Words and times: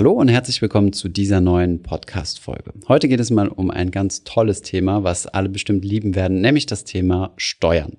Hallo 0.00 0.12
und 0.12 0.28
herzlich 0.28 0.62
willkommen 0.62 0.94
zu 0.94 1.10
dieser 1.10 1.42
neuen 1.42 1.82
Podcast-Folge. 1.82 2.72
Heute 2.88 3.06
geht 3.06 3.20
es 3.20 3.28
mal 3.28 3.48
um 3.48 3.70
ein 3.70 3.90
ganz 3.90 4.24
tolles 4.24 4.62
Thema, 4.62 5.04
was 5.04 5.26
alle 5.26 5.50
bestimmt 5.50 5.84
lieben 5.84 6.14
werden, 6.14 6.40
nämlich 6.40 6.64
das 6.64 6.84
Thema 6.84 7.34
Steuern. 7.36 7.98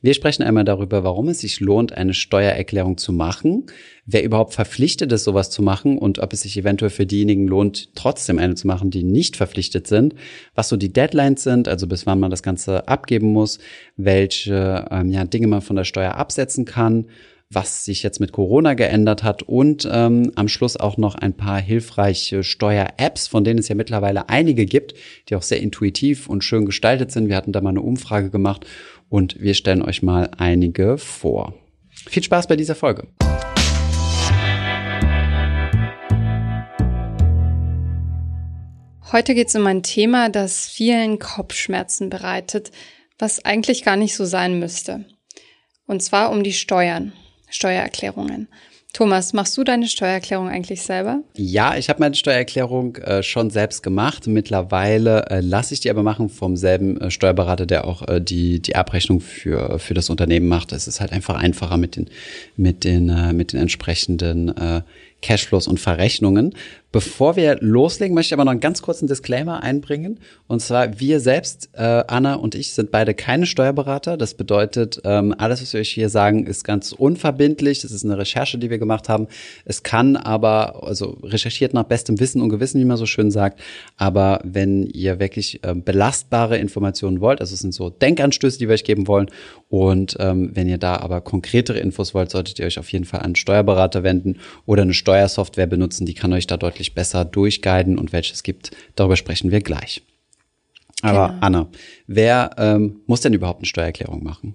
Wir 0.00 0.14
sprechen 0.14 0.44
einmal 0.44 0.64
darüber, 0.64 1.04
warum 1.04 1.28
es 1.28 1.40
sich 1.40 1.60
lohnt, 1.60 1.92
eine 1.92 2.14
Steuererklärung 2.14 2.96
zu 2.96 3.12
machen, 3.12 3.66
wer 4.06 4.24
überhaupt 4.24 4.54
verpflichtet 4.54 5.12
ist, 5.12 5.24
sowas 5.24 5.50
zu 5.50 5.62
machen 5.62 5.98
und 5.98 6.20
ob 6.20 6.32
es 6.32 6.40
sich 6.40 6.56
eventuell 6.56 6.90
für 6.90 7.04
diejenigen 7.04 7.46
lohnt, 7.46 7.94
trotzdem 7.94 8.38
eine 8.38 8.54
zu 8.54 8.66
machen, 8.66 8.90
die 8.90 9.02
nicht 9.02 9.36
verpflichtet 9.36 9.86
sind, 9.86 10.14
was 10.54 10.70
so 10.70 10.78
die 10.78 10.90
Deadlines 10.90 11.42
sind, 11.42 11.68
also 11.68 11.86
bis 11.86 12.06
wann 12.06 12.18
man 12.18 12.30
das 12.30 12.42
Ganze 12.42 12.88
abgeben 12.88 13.30
muss, 13.30 13.58
welche 13.98 14.86
ähm, 14.90 15.10
ja, 15.10 15.26
Dinge 15.26 15.48
man 15.48 15.60
von 15.60 15.76
der 15.76 15.84
Steuer 15.84 16.14
absetzen 16.14 16.64
kann 16.64 17.08
was 17.54 17.84
sich 17.84 18.02
jetzt 18.02 18.18
mit 18.18 18.32
Corona 18.32 18.74
geändert 18.74 19.22
hat 19.22 19.42
und 19.42 19.88
ähm, 19.90 20.32
am 20.36 20.48
Schluss 20.48 20.76
auch 20.76 20.96
noch 20.96 21.14
ein 21.14 21.36
paar 21.36 21.60
hilfreiche 21.60 22.42
Steuer-Apps, 22.42 23.28
von 23.28 23.44
denen 23.44 23.58
es 23.58 23.68
ja 23.68 23.74
mittlerweile 23.74 24.28
einige 24.28 24.64
gibt, 24.64 24.94
die 25.28 25.36
auch 25.36 25.42
sehr 25.42 25.60
intuitiv 25.60 26.28
und 26.28 26.44
schön 26.44 26.64
gestaltet 26.64 27.12
sind. 27.12 27.28
Wir 27.28 27.36
hatten 27.36 27.52
da 27.52 27.60
mal 27.60 27.70
eine 27.70 27.82
Umfrage 27.82 28.30
gemacht 28.30 28.66
und 29.08 29.38
wir 29.40 29.54
stellen 29.54 29.82
euch 29.82 30.02
mal 30.02 30.30
einige 30.38 30.96
vor. 30.96 31.54
Viel 31.90 32.22
Spaß 32.22 32.46
bei 32.46 32.56
dieser 32.56 32.74
Folge. 32.74 33.08
Heute 39.12 39.34
geht 39.34 39.48
es 39.48 39.54
um 39.54 39.66
ein 39.66 39.82
Thema, 39.82 40.30
das 40.30 40.66
vielen 40.66 41.18
Kopfschmerzen 41.18 42.08
bereitet, 42.08 42.70
was 43.18 43.44
eigentlich 43.44 43.84
gar 43.84 43.96
nicht 43.96 44.16
so 44.16 44.24
sein 44.24 44.58
müsste. 44.58 45.04
Und 45.86 46.02
zwar 46.02 46.30
um 46.30 46.42
die 46.42 46.54
Steuern. 46.54 47.12
Steuererklärungen. 47.52 48.48
Thomas, 48.92 49.32
machst 49.32 49.56
du 49.56 49.64
deine 49.64 49.88
Steuererklärung 49.88 50.50
eigentlich 50.50 50.82
selber? 50.82 51.22
Ja, 51.34 51.76
ich 51.78 51.88
habe 51.88 52.00
meine 52.00 52.14
Steuererklärung 52.14 52.96
äh, 52.96 53.22
schon 53.22 53.48
selbst 53.48 53.82
gemacht. 53.82 54.26
Mittlerweile 54.26 55.24
äh, 55.30 55.40
lasse 55.40 55.72
ich 55.72 55.80
die 55.80 55.88
aber 55.88 56.02
machen 56.02 56.28
vom 56.28 56.58
selben 56.58 57.00
äh, 57.00 57.10
Steuerberater, 57.10 57.64
der 57.64 57.86
auch 57.86 58.06
äh, 58.06 58.20
die 58.20 58.60
die 58.60 58.76
Abrechnung 58.76 59.20
für 59.20 59.78
für 59.78 59.94
das 59.94 60.10
Unternehmen 60.10 60.46
macht. 60.46 60.72
Es 60.72 60.88
ist 60.88 61.00
halt 61.00 61.12
einfach 61.12 61.36
einfacher 61.36 61.78
mit 61.78 61.96
den 61.96 62.10
mit 62.56 62.84
den 62.84 63.08
äh, 63.08 63.32
mit 63.32 63.54
den 63.54 63.60
entsprechenden 63.60 64.54
äh, 64.54 64.82
Cashflows 65.22 65.68
und 65.68 65.80
Verrechnungen. 65.80 66.54
Bevor 66.92 67.36
wir 67.36 67.56
loslegen, 67.60 68.14
möchte 68.14 68.28
ich 68.28 68.34
aber 68.34 68.44
noch 68.44 68.52
einen 68.52 68.60
ganz 68.60 68.82
kurzen 68.82 69.06
Disclaimer 69.08 69.62
einbringen. 69.62 70.20
Und 70.46 70.60
zwar, 70.60 71.00
wir 71.00 71.20
selbst, 71.20 71.70
äh, 71.72 72.04
Anna 72.06 72.34
und 72.34 72.54
ich, 72.54 72.74
sind 72.74 72.90
beide 72.90 73.14
keine 73.14 73.46
Steuerberater. 73.46 74.18
Das 74.18 74.34
bedeutet, 74.34 75.00
ähm, 75.04 75.34
alles, 75.38 75.62
was 75.62 75.72
wir 75.72 75.80
euch 75.80 75.88
hier 75.88 76.10
sagen, 76.10 76.46
ist 76.46 76.64
ganz 76.64 76.92
unverbindlich. 76.92 77.80
Das 77.80 77.92
ist 77.92 78.04
eine 78.04 78.18
Recherche, 78.18 78.58
die 78.58 78.68
wir 78.68 78.78
gemacht 78.78 79.08
haben. 79.08 79.26
Es 79.64 79.82
kann 79.82 80.16
aber, 80.16 80.86
also 80.86 81.16
recherchiert 81.22 81.72
nach 81.72 81.84
bestem 81.84 82.20
Wissen 82.20 82.42
und 82.42 82.50
Gewissen, 82.50 82.78
wie 82.78 82.84
man 82.84 82.98
so 82.98 83.06
schön 83.06 83.30
sagt. 83.30 83.60
Aber 83.96 84.40
wenn 84.44 84.86
ihr 84.86 85.18
wirklich 85.18 85.64
äh, 85.64 85.74
belastbare 85.74 86.58
Informationen 86.58 87.22
wollt, 87.22 87.40
also 87.40 87.54
es 87.54 87.60
sind 87.60 87.72
so 87.72 87.88
Denkanstöße, 87.88 88.58
die 88.58 88.68
wir 88.68 88.74
euch 88.74 88.84
geben 88.84 89.06
wollen. 89.06 89.30
Und 89.70 90.18
ähm, 90.20 90.50
wenn 90.52 90.68
ihr 90.68 90.76
da 90.76 90.96
aber 90.96 91.22
konkretere 91.22 91.78
Infos 91.78 92.12
wollt, 92.12 92.30
solltet 92.30 92.58
ihr 92.58 92.66
euch 92.66 92.78
auf 92.78 92.92
jeden 92.92 93.06
Fall 93.06 93.20
an 93.20 93.26
einen 93.26 93.36
Steuerberater 93.36 94.02
wenden 94.02 94.36
oder 94.66 94.82
eine 94.82 94.92
Steuersoftware 94.92 95.66
benutzen. 95.66 96.04
Die 96.04 96.12
kann 96.12 96.34
euch 96.34 96.46
da 96.46 96.58
deutlich 96.58 96.81
deutlich 96.82 96.94
besser 96.94 97.24
durchguiden 97.24 97.98
und 97.98 98.12
welche 98.12 98.34
es 98.34 98.42
gibt, 98.42 98.72
darüber 98.96 99.16
sprechen 99.16 99.50
wir 99.50 99.60
gleich. 99.60 100.02
Aber 101.02 101.28
genau. 101.28 101.40
Anna, 101.40 101.68
wer 102.06 102.50
ähm, 102.58 103.00
muss 103.06 103.20
denn 103.20 103.34
überhaupt 103.34 103.60
eine 103.60 103.66
Steuererklärung 103.66 104.22
machen? 104.22 104.54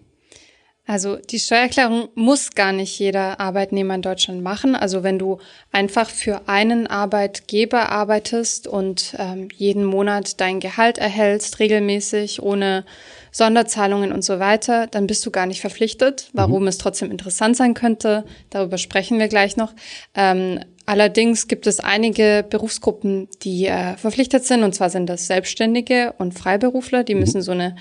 Also 0.89 1.17
die 1.17 1.39
Steuererklärung 1.39 2.07
muss 2.15 2.51
gar 2.51 2.71
nicht 2.71 2.97
jeder 2.97 3.41
Arbeitnehmer 3.41 3.95
in 3.95 4.01
Deutschland 4.01 4.41
machen. 4.41 4.73
Also 4.73 5.03
wenn 5.03 5.19
du 5.19 5.39
einfach 5.71 6.09
für 6.09 6.47
einen 6.47 6.87
Arbeitgeber 6.87 7.89
arbeitest 7.89 8.67
und 8.67 9.13
ähm, 9.17 9.49
jeden 9.53 9.83
Monat 9.83 10.39
dein 10.39 10.61
Gehalt 10.61 10.97
erhältst, 10.97 11.59
regelmäßig, 11.59 12.41
ohne 12.41 12.85
Sonderzahlungen 13.31 14.13
und 14.13 14.23
so 14.23 14.39
weiter, 14.39 14.87
dann 14.87 15.07
bist 15.07 15.25
du 15.25 15.31
gar 15.31 15.45
nicht 15.45 15.59
verpflichtet. 15.59 16.29
Warum 16.31 16.61
mhm. 16.61 16.69
es 16.69 16.77
trotzdem 16.77 17.11
interessant 17.11 17.57
sein 17.57 17.73
könnte, 17.73 18.23
darüber 18.49 18.77
sprechen 18.77 19.19
wir 19.19 19.27
gleich 19.27 19.57
noch. 19.57 19.73
Ähm, 20.15 20.61
Allerdings 20.87 21.49
gibt 21.49 21.67
es 21.67 21.81
einige 21.81 22.45
Berufsgruppen, 22.49 23.27
die 23.43 23.65
äh, 23.65 23.97
verpflichtet 23.97 24.45
sind, 24.45 24.63
und 24.63 24.73
zwar 24.73 24.89
sind 24.89 25.07
das 25.07 25.27
Selbstständige 25.27 26.13
und 26.17 26.33
Freiberufler, 26.33 27.03
die 27.03 27.13
mhm. 27.13 27.19
müssen 27.19 27.41
so 27.41 27.51
eine 27.51 27.75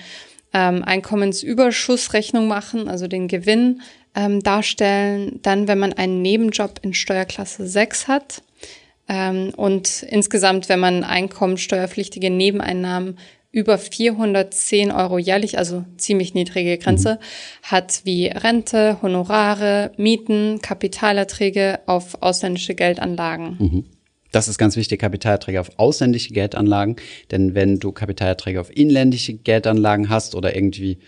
ähm, 0.53 0.83
Einkommensüberschussrechnung 0.83 2.49
machen, 2.49 2.89
also 2.89 3.07
den 3.07 3.29
Gewinn 3.29 3.81
ähm, 4.13 4.43
darstellen. 4.43 5.39
Dann, 5.41 5.69
wenn 5.69 5.79
man 5.79 5.93
einen 5.93 6.21
Nebenjob 6.21 6.81
in 6.81 6.93
Steuerklasse 6.93 7.65
6 7.65 8.09
hat 8.09 8.43
ähm, 9.07 9.53
und 9.55 10.03
insgesamt, 10.03 10.67
wenn 10.67 10.81
man 10.81 11.05
einkommensteuerpflichtige 11.05 12.29
Nebeneinnahmen 12.29 13.17
über 13.57 13.79
410 13.79 14.91
Euro 14.91 15.17
jährlich, 15.17 15.57
also 15.57 15.83
ziemlich 15.97 16.35
niedrige 16.35 16.77
Grenze, 16.77 17.15
mhm. 17.15 17.17
hat 17.63 18.01
wie 18.03 18.27
Rente, 18.27 18.97
Honorare, 19.01 19.91
Mieten, 19.97 20.59
Kapitalerträge 20.61 21.79
auf 21.87 22.21
ausländische 22.21 22.75
Geldanlagen. 22.75 23.57
Mhm. 23.57 23.85
Das 24.31 24.47
ist 24.47 24.59
ganz 24.59 24.75
wichtig, 24.75 25.01
Kapitalerträge 25.01 25.59
auf 25.59 25.71
ausländische 25.77 26.33
Geldanlagen. 26.33 26.97
Denn 27.31 27.55
wenn 27.55 27.79
du 27.79 27.91
Kapitalerträge 27.91 28.61
auf 28.61 28.69
inländische 28.75 29.33
Geldanlagen 29.33 30.09
hast 30.09 30.35
oder 30.35 30.55
irgendwie, 30.55 30.99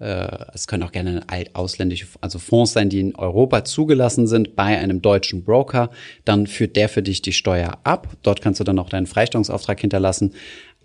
äh, 0.00 0.28
es 0.54 0.66
können 0.66 0.84
auch 0.84 0.92
gerne 0.92 1.26
ausländische, 1.52 2.06
also 2.22 2.38
Fonds 2.38 2.72
sein, 2.72 2.88
die 2.88 3.00
in 3.00 3.16
Europa 3.16 3.64
zugelassen 3.64 4.26
sind 4.26 4.56
bei 4.56 4.78
einem 4.78 5.02
deutschen 5.02 5.44
Broker, 5.44 5.90
dann 6.24 6.46
führt 6.46 6.76
der 6.76 6.88
für 6.88 7.02
dich 7.02 7.20
die 7.20 7.34
Steuer 7.34 7.78
ab. 7.84 8.08
Dort 8.22 8.40
kannst 8.40 8.60
du 8.60 8.64
dann 8.64 8.78
auch 8.78 8.88
deinen 8.88 9.06
Freistellungsauftrag 9.06 9.78
hinterlassen. 9.78 10.32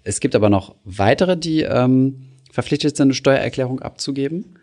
Es 0.03 0.19
gibt 0.19 0.35
aber 0.35 0.49
noch 0.49 0.75
weitere, 0.83 1.37
die 1.37 1.61
ähm, 1.61 2.29
verpflichtet 2.51 2.97
sind, 2.97 3.07
eine 3.07 3.13
Steuererklärung 3.13 3.81
abzugeben. 3.81 4.59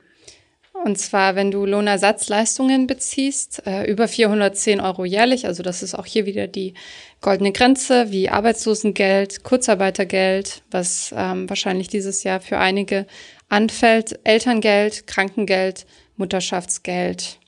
Und 0.84 0.98
zwar, 0.98 1.34
wenn 1.34 1.50
du 1.50 1.66
Lohnersatzleistungen 1.66 2.86
beziehst, 2.86 3.66
äh, 3.66 3.84
über 3.90 4.08
410 4.08 4.80
Euro 4.80 5.04
jährlich, 5.04 5.46
also 5.46 5.62
das 5.62 5.82
ist 5.82 5.94
auch 5.94 6.06
hier 6.06 6.24
wieder 6.24 6.46
die 6.46 6.72
goldene 7.20 7.52
Grenze, 7.52 8.10
wie 8.10 8.30
Arbeitslosengeld, 8.30 9.42
Kurzarbeitergeld, 9.42 10.62
was 10.70 11.12
ähm, 11.14 11.50
wahrscheinlich 11.50 11.88
dieses 11.88 12.22
Jahr 12.22 12.40
für 12.40 12.58
einige 12.58 13.06
anfällt, 13.50 14.20
Elterngeld, 14.24 15.06
Krankengeld, 15.06 15.84
Mutterschaftsgeld 16.16 17.39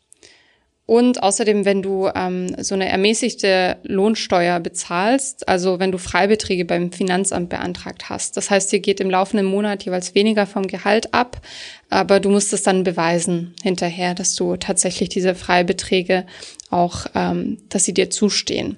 und 0.84 1.22
außerdem, 1.22 1.64
wenn 1.64 1.80
du 1.80 2.10
ähm, 2.14 2.56
so 2.58 2.74
eine 2.74 2.88
ermäßigte 2.88 3.76
Lohnsteuer 3.84 4.58
bezahlst, 4.58 5.48
also 5.48 5.78
wenn 5.78 5.92
du 5.92 5.98
Freibeträge 5.98 6.64
beim 6.64 6.90
Finanzamt 6.90 7.50
beantragt 7.50 8.10
hast. 8.10 8.36
Das 8.36 8.50
heißt, 8.50 8.72
dir 8.72 8.80
geht 8.80 9.00
im 9.00 9.08
laufenden 9.08 9.46
Monat 9.46 9.84
jeweils 9.84 10.14
weniger 10.16 10.44
vom 10.44 10.66
Gehalt 10.66 11.14
ab, 11.14 11.40
aber 11.88 12.18
du 12.18 12.30
musst 12.30 12.52
es 12.52 12.64
dann 12.64 12.82
beweisen 12.82 13.54
hinterher, 13.62 14.14
dass 14.14 14.34
du 14.34 14.56
tatsächlich 14.56 15.08
diese 15.08 15.36
Freibeträge 15.36 16.26
auch, 16.70 17.06
ähm, 17.14 17.58
dass 17.68 17.84
sie 17.84 17.94
dir 17.94 18.10
zustehen. 18.10 18.76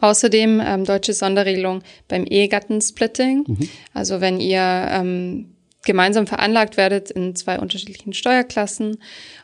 Außerdem 0.00 0.60
ähm, 0.64 0.84
deutsche 0.84 1.12
Sonderregelung 1.12 1.82
beim 2.08 2.24
Ehegattensplitting. 2.24 3.44
Mhm. 3.46 3.68
Also 3.92 4.20
wenn 4.20 4.40
ihr 4.40 4.88
ähm, 4.90 5.53
gemeinsam 5.84 6.26
veranlagt 6.26 6.76
werdet 6.76 7.10
in 7.10 7.34
zwei 7.36 7.58
unterschiedlichen 7.58 8.12
Steuerklassen. 8.12 8.98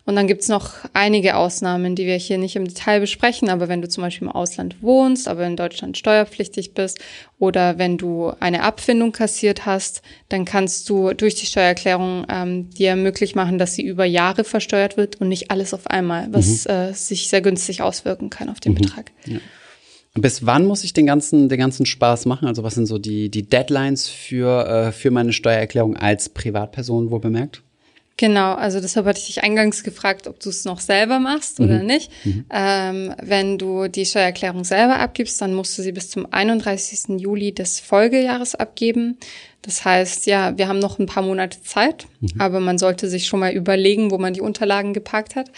Und 0.06 0.16
dann 0.16 0.26
gibt's 0.26 0.48
noch 0.48 0.74
einige 0.92 1.36
Ausnahmen, 1.36 1.94
die 1.94 2.06
wir 2.06 2.16
hier 2.16 2.38
nicht 2.38 2.56
im 2.56 2.66
Detail 2.66 3.00
besprechen. 3.00 3.48
Aber 3.48 3.68
wenn 3.68 3.82
du 3.82 3.88
zum 3.88 4.02
Beispiel 4.02 4.26
im 4.28 4.32
Ausland 4.32 4.76
wohnst, 4.80 5.28
aber 5.28 5.46
in 5.46 5.56
Deutschland 5.56 5.98
steuerpflichtig 5.98 6.74
bist 6.74 6.98
oder 7.38 7.78
wenn 7.78 7.98
du 7.98 8.32
eine 8.40 8.62
Abfindung 8.62 9.12
kassiert 9.12 9.66
hast, 9.66 10.02
dann 10.28 10.44
kannst 10.44 10.88
du 10.88 11.12
durch 11.12 11.34
die 11.34 11.46
Steuererklärung 11.46 12.26
ähm, 12.28 12.70
dir 12.70 12.96
möglich 12.96 13.34
machen, 13.34 13.58
dass 13.58 13.74
sie 13.74 13.82
über 13.82 14.04
Jahre 14.04 14.44
versteuert 14.44 14.96
wird 14.96 15.20
und 15.20 15.28
nicht 15.28 15.50
alles 15.50 15.74
auf 15.74 15.86
einmal, 15.86 16.28
was 16.30 16.64
mhm. 16.64 16.70
äh, 16.70 16.92
sich 16.92 17.28
sehr 17.28 17.40
günstig 17.40 17.82
auswirken 17.82 18.30
kann 18.30 18.48
auf 18.48 18.60
den 18.60 18.72
mhm. 18.72 18.78
Betrag. 18.78 19.12
Ja. 19.26 19.38
Bis 20.14 20.44
wann 20.44 20.66
muss 20.66 20.82
ich 20.82 20.92
den 20.92 21.06
ganzen, 21.06 21.48
den 21.48 21.58
ganzen 21.58 21.86
Spaß 21.86 22.26
machen? 22.26 22.48
Also 22.48 22.64
was 22.64 22.74
sind 22.74 22.86
so 22.86 22.98
die, 22.98 23.28
die 23.28 23.48
Deadlines 23.48 24.08
für, 24.08 24.66
äh, 24.66 24.92
für 24.92 25.10
meine 25.10 25.32
Steuererklärung 25.32 25.96
als 25.96 26.28
Privatperson 26.28 27.10
wohl 27.10 27.20
bemerkt? 27.20 27.62
Genau, 28.20 28.52
also 28.52 28.80
deshalb 28.80 29.06
hatte 29.06 29.18
ich 29.18 29.28
dich 29.28 29.42
eingangs 29.44 29.82
gefragt, 29.82 30.26
ob 30.26 30.38
du 30.40 30.50
es 30.50 30.66
noch 30.66 30.80
selber 30.80 31.18
machst 31.20 31.58
mhm. 31.58 31.64
oder 31.64 31.82
nicht. 31.82 32.10
Mhm. 32.24 32.44
Ähm, 32.50 33.14
wenn 33.22 33.56
du 33.56 33.88
die 33.88 34.04
Steuererklärung 34.04 34.64
selber 34.64 34.98
abgibst, 34.98 35.40
dann 35.40 35.54
musst 35.54 35.78
du 35.78 35.82
sie 35.82 35.92
bis 35.92 36.10
zum 36.10 36.30
31. 36.30 37.18
Juli 37.18 37.54
des 37.54 37.80
Folgejahres 37.80 38.56
abgeben. 38.56 39.16
Das 39.62 39.84
heißt, 39.84 40.24
ja, 40.24 40.56
wir 40.56 40.68
haben 40.68 40.78
noch 40.78 40.98
ein 40.98 41.04
paar 41.04 41.22
Monate 41.22 41.62
Zeit, 41.62 42.06
mhm. 42.20 42.40
aber 42.40 42.60
man 42.60 42.78
sollte 42.78 43.08
sich 43.08 43.26
schon 43.26 43.40
mal 43.40 43.52
überlegen, 43.52 44.10
wo 44.10 44.16
man 44.16 44.32
die 44.32 44.40
Unterlagen 44.40 44.94
geparkt 44.94 45.36
hat. 45.36 45.50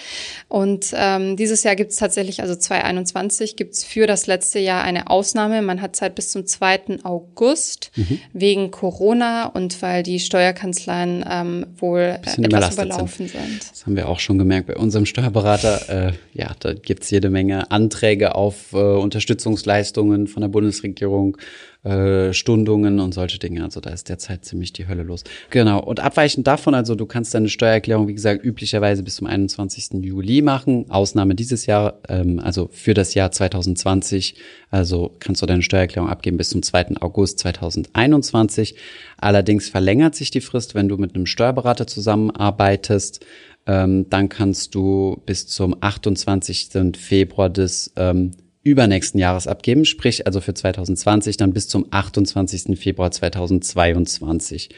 Und 0.48 0.86
ähm, 0.94 1.36
dieses 1.36 1.62
Jahr 1.62 1.76
gibt 1.76 1.92
es 1.92 1.98
tatsächlich, 1.98 2.42
also 2.42 2.56
2021, 2.56 3.54
gibt 3.54 3.74
es 3.74 3.84
für 3.84 4.08
das 4.08 4.26
letzte 4.26 4.58
Jahr 4.58 4.82
eine 4.82 5.08
Ausnahme. 5.08 5.62
Man 5.62 5.80
hat 5.80 5.94
Zeit 5.94 6.16
bis 6.16 6.32
zum 6.32 6.46
2. 6.46 7.04
August 7.04 7.92
mhm. 7.94 8.18
wegen 8.32 8.70
Corona 8.72 9.46
und 9.46 9.80
weil 9.82 10.02
die 10.02 10.18
Steuerkanzleien 10.18 11.24
ähm, 11.28 11.66
wohl 11.76 12.00
äh, 12.00 12.42
etwas 12.42 12.74
überlaufen 12.74 13.28
sind. 13.28 13.40
sind. 13.40 13.70
Das 13.70 13.86
haben 13.86 13.94
wir 13.94 14.08
auch 14.08 14.18
schon 14.18 14.36
gemerkt 14.36 14.66
bei 14.66 14.76
unserem 14.76 15.06
Steuerberater. 15.06 16.08
Äh, 16.08 16.12
ja, 16.32 16.56
da 16.58 16.72
gibt's 16.72 17.08
jede 17.10 17.30
Menge 17.30 17.70
Anträge 17.70 18.34
auf 18.34 18.72
äh, 18.72 18.78
Unterstützungsleistungen 18.78 20.26
von 20.26 20.40
der 20.40 20.48
Bundesregierung 20.48 21.36
äh, 21.84 22.32
Stundungen 22.32 23.00
und 23.00 23.12
solche 23.12 23.38
Dinge. 23.38 23.64
Also 23.64 23.80
da 23.80 23.90
ist 23.90 24.08
derzeit 24.08 24.44
ziemlich 24.44 24.72
die 24.72 24.86
Hölle 24.86 25.02
los. 25.02 25.24
Genau. 25.50 25.82
Und 25.82 25.98
abweichend 25.98 26.46
davon, 26.46 26.74
also 26.74 26.94
du 26.94 27.06
kannst 27.06 27.34
deine 27.34 27.48
Steuererklärung, 27.48 28.06
wie 28.06 28.14
gesagt, 28.14 28.44
üblicherweise 28.44 29.02
bis 29.02 29.16
zum 29.16 29.26
21. 29.26 30.04
Juli 30.04 30.42
machen. 30.42 30.86
Ausnahme 30.90 31.34
dieses 31.34 31.66
Jahr, 31.66 31.98
ähm, 32.08 32.38
also 32.38 32.68
für 32.70 32.94
das 32.94 33.14
Jahr 33.14 33.32
2020. 33.32 34.36
Also 34.70 35.10
kannst 35.18 35.42
du 35.42 35.46
deine 35.46 35.62
Steuererklärung 35.62 36.08
abgeben 36.08 36.36
bis 36.36 36.50
zum 36.50 36.62
2. 36.62 36.98
August 37.00 37.40
2021. 37.40 38.76
Allerdings 39.18 39.68
verlängert 39.68 40.14
sich 40.14 40.30
die 40.30 40.40
Frist, 40.40 40.76
wenn 40.76 40.88
du 40.88 40.98
mit 40.98 41.16
einem 41.16 41.26
Steuerberater 41.26 41.88
zusammenarbeitest. 41.88 43.26
Ähm, 43.66 44.08
dann 44.08 44.28
kannst 44.28 44.74
du 44.74 45.20
bis 45.26 45.46
zum 45.46 45.76
28. 45.80 46.96
Februar 46.96 47.50
des 47.50 47.92
ähm, 47.96 48.32
übernächsten 48.64 49.18
Jahres 49.18 49.48
abgeben, 49.48 49.84
sprich 49.84 50.26
also 50.26 50.40
für 50.40 50.54
2020 50.54 51.36
dann 51.36 51.52
bis 51.52 51.66
zum 51.66 51.86
28. 51.90 52.78
Februar 52.78 53.10
2022. 53.10 54.70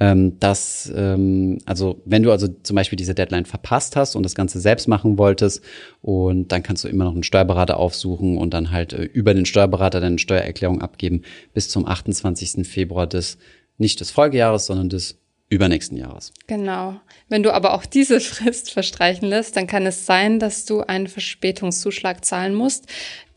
Ähm, 0.00 0.38
das, 0.40 0.90
ähm, 0.94 1.58
also 1.66 2.00
wenn 2.06 2.22
du 2.22 2.30
also 2.30 2.48
zum 2.48 2.76
Beispiel 2.76 2.96
diese 2.96 3.14
Deadline 3.14 3.44
verpasst 3.44 3.94
hast 3.94 4.16
und 4.16 4.22
das 4.22 4.34
Ganze 4.34 4.58
selbst 4.58 4.88
machen 4.88 5.18
wolltest, 5.18 5.62
und 6.00 6.50
dann 6.52 6.62
kannst 6.62 6.84
du 6.84 6.88
immer 6.88 7.04
noch 7.04 7.12
einen 7.12 7.24
Steuerberater 7.24 7.78
aufsuchen 7.78 8.38
und 8.38 8.54
dann 8.54 8.70
halt 8.70 8.94
äh, 8.94 9.02
über 9.02 9.34
den 9.34 9.44
Steuerberater 9.44 10.00
deine 10.00 10.18
Steuererklärung 10.18 10.80
abgeben 10.80 11.22
bis 11.52 11.68
zum 11.68 11.86
28. 11.86 12.66
Februar 12.66 13.06
des 13.06 13.38
nicht 13.78 14.00
des 14.00 14.10
Folgejahres, 14.10 14.66
sondern 14.66 14.88
des 14.88 15.18
übernächsten 15.48 15.96
Jahres. 15.96 16.32
Genau. 16.46 16.96
Wenn 17.28 17.42
du 17.42 17.52
aber 17.52 17.74
auch 17.74 17.86
diese 17.86 18.20
Frist 18.20 18.72
verstreichen 18.72 19.28
lässt, 19.28 19.56
dann 19.56 19.66
kann 19.66 19.86
es 19.86 20.06
sein, 20.06 20.38
dass 20.38 20.64
du 20.64 20.80
einen 20.80 21.06
Verspätungszuschlag 21.06 22.24
zahlen 22.24 22.54
musst, 22.54 22.86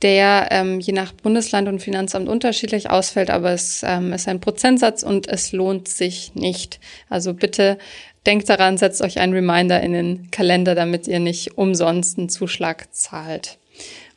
der 0.02 0.48
ähm, 0.52 0.80
je 0.80 0.94
nach 0.94 1.12
Bundesland 1.12 1.68
und 1.68 1.82
Finanzamt 1.82 2.30
unterschiedlich 2.30 2.90
ausfällt, 2.90 3.30
aber 3.30 3.52
es 3.52 3.84
ähm, 3.86 4.14
ist 4.14 4.28
ein 4.28 4.40
Prozentsatz 4.40 5.04
und 5.04 5.28
es 5.28 5.52
lohnt 5.52 5.88
sich 5.88 6.34
nicht. 6.36 6.80
Also 7.10 7.34
bitte 7.34 7.78
denkt 8.26 8.50
daran, 8.50 8.78
setzt 8.78 9.02
euch 9.02 9.20
einen 9.20 9.34
Reminder 9.34 9.82
in 9.82 9.94
den 9.94 10.32
Kalender, 10.32 10.76
damit 10.76 11.08
ihr 11.08 11.20
nicht 11.20 11.58
umsonst 11.58 12.18
einen 12.18 12.30
Zuschlag 12.30 12.94
zahlt. 12.94 13.58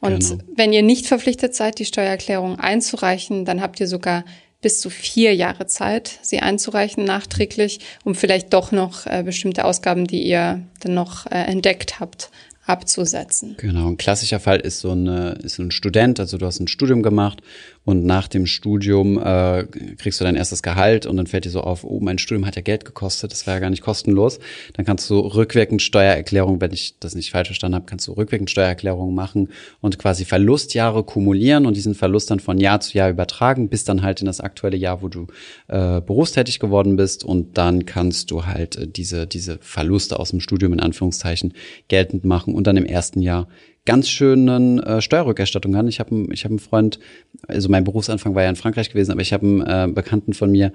Und 0.00 0.28
genau. 0.28 0.42
wenn 0.56 0.72
ihr 0.72 0.82
nicht 0.82 1.06
verpflichtet 1.06 1.54
seid, 1.54 1.78
die 1.78 1.84
Steuererklärung 1.84 2.58
einzureichen, 2.58 3.44
dann 3.44 3.62
habt 3.62 3.78
ihr 3.78 3.86
sogar 3.86 4.24
bis 4.62 4.80
zu 4.80 4.88
vier 4.88 5.34
Jahre 5.34 5.66
Zeit, 5.66 6.18
sie 6.22 6.40
einzureichen 6.40 7.04
nachträglich, 7.04 7.80
um 8.04 8.14
vielleicht 8.14 8.52
doch 8.54 8.72
noch 8.72 9.06
äh, 9.06 9.22
bestimmte 9.22 9.64
Ausgaben, 9.64 10.06
die 10.06 10.22
ihr 10.22 10.62
dann 10.80 10.94
noch 10.94 11.26
äh, 11.26 11.34
entdeckt 11.44 12.00
habt, 12.00 12.30
abzusetzen. 12.64 13.56
Genau, 13.58 13.88
ein 13.88 13.96
klassischer 13.96 14.38
Fall 14.38 14.60
ist 14.60 14.80
so, 14.80 14.92
eine, 14.92 15.32
ist 15.42 15.56
so 15.56 15.62
ein 15.64 15.72
Student, 15.72 16.20
also 16.20 16.38
du 16.38 16.46
hast 16.46 16.60
ein 16.60 16.68
Studium 16.68 17.02
gemacht 17.02 17.42
und 17.84 18.04
nach 18.04 18.28
dem 18.28 18.46
Studium 18.46 19.18
äh, 19.18 19.64
kriegst 19.98 20.20
du 20.20 20.24
dein 20.24 20.36
erstes 20.36 20.62
Gehalt 20.62 21.04
und 21.06 21.16
dann 21.16 21.26
fällt 21.26 21.44
dir 21.44 21.50
so 21.50 21.62
auf, 21.62 21.82
oh, 21.84 21.98
mein 22.00 22.18
Studium 22.18 22.46
hat 22.46 22.54
ja 22.54 22.62
Geld 22.62 22.84
gekostet, 22.84 23.32
das 23.32 23.46
war 23.46 23.54
ja 23.54 23.60
gar 23.60 23.70
nicht 23.70 23.82
kostenlos. 23.82 24.38
Dann 24.74 24.86
kannst 24.86 25.10
du 25.10 25.18
rückwirkend 25.18 25.82
Steuererklärung, 25.82 26.60
wenn 26.60 26.72
ich 26.72 26.94
das 27.00 27.14
nicht 27.14 27.30
falsch 27.30 27.48
verstanden 27.48 27.74
habe, 27.74 27.86
kannst 27.86 28.06
du 28.06 28.12
rückwirkend 28.12 28.50
Steuererklärung 28.50 29.14
machen 29.14 29.48
und 29.80 29.98
quasi 29.98 30.24
Verlustjahre 30.24 31.02
kumulieren 31.02 31.66
und 31.66 31.76
diesen 31.76 31.94
Verlust 31.94 32.30
dann 32.30 32.40
von 32.40 32.58
Jahr 32.58 32.80
zu 32.80 32.96
Jahr 32.96 33.10
übertragen, 33.10 33.68
bis 33.68 33.84
dann 33.84 34.02
halt 34.02 34.20
in 34.20 34.26
das 34.26 34.40
aktuelle 34.40 34.76
Jahr, 34.76 35.02
wo 35.02 35.08
du 35.08 35.26
äh, 35.66 36.00
berufstätig 36.00 36.60
geworden 36.60 36.96
bist 36.96 37.24
und 37.24 37.58
dann 37.58 37.84
kannst 37.84 38.30
du 38.30 38.46
halt 38.46 38.76
äh, 38.76 38.86
diese, 38.86 39.26
diese 39.26 39.58
Verluste 39.60 40.20
aus 40.20 40.30
dem 40.30 40.40
Studium 40.40 40.72
in 40.72 40.80
Anführungszeichen 40.80 41.54
geltend 41.88 42.24
machen 42.24 42.54
und 42.54 42.66
dann 42.66 42.76
im 42.76 42.86
ersten 42.86 43.20
Jahr 43.20 43.48
ganz 43.84 44.08
schönen 44.08 44.78
äh, 44.80 45.00
Steuerrückerstattung 45.02 45.74
an. 45.74 45.88
Ich 45.88 45.98
habe 45.98 46.26
ich 46.32 46.44
hab 46.44 46.50
einen 46.50 46.58
Freund, 46.60 47.00
also 47.48 47.68
mein 47.68 47.84
Berufsanfang 47.84 48.34
war 48.34 48.42
ja 48.42 48.50
in 48.50 48.56
Frankreich 48.56 48.90
gewesen, 48.90 49.10
aber 49.10 49.22
ich 49.22 49.32
habe 49.32 49.46
einen 49.46 49.60
äh, 49.62 49.92
Bekannten 49.92 50.34
von 50.34 50.50
mir, 50.52 50.72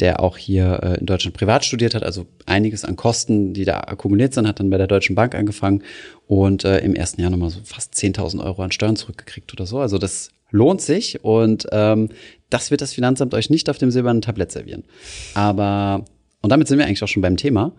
der 0.00 0.20
auch 0.20 0.36
hier 0.36 0.80
äh, 0.82 1.00
in 1.00 1.06
Deutschland 1.06 1.36
privat 1.36 1.64
studiert 1.64 1.94
hat, 1.94 2.02
also 2.02 2.26
einiges 2.46 2.84
an 2.84 2.96
Kosten, 2.96 3.54
die 3.54 3.64
da 3.64 3.78
akkumuliert 3.80 4.34
sind, 4.34 4.46
hat 4.46 4.60
dann 4.60 4.70
bei 4.70 4.78
der 4.78 4.86
Deutschen 4.86 5.14
Bank 5.14 5.34
angefangen 5.34 5.82
und 6.26 6.64
äh, 6.64 6.78
im 6.78 6.94
ersten 6.94 7.20
Jahr 7.20 7.30
nochmal 7.30 7.50
so 7.50 7.60
fast 7.64 7.94
10.000 7.94 8.44
Euro 8.44 8.62
an 8.62 8.72
Steuern 8.72 8.96
zurückgekriegt 8.96 9.52
oder 9.52 9.66
so. 9.66 9.78
Also 9.78 9.98
das 9.98 10.30
lohnt 10.50 10.80
sich 10.80 11.24
und 11.24 11.66
ähm, 11.72 12.10
das 12.50 12.70
wird 12.70 12.80
das 12.80 12.92
Finanzamt 12.92 13.34
euch 13.34 13.50
nicht 13.50 13.68
auf 13.68 13.78
dem 13.78 13.90
silbernen 13.90 14.22
Tablett 14.22 14.52
servieren. 14.52 14.84
Aber, 15.34 16.04
und 16.40 16.50
damit 16.50 16.68
sind 16.68 16.78
wir 16.78 16.86
eigentlich 16.86 17.02
auch 17.02 17.08
schon 17.08 17.22
beim 17.22 17.36
Thema 17.36 17.72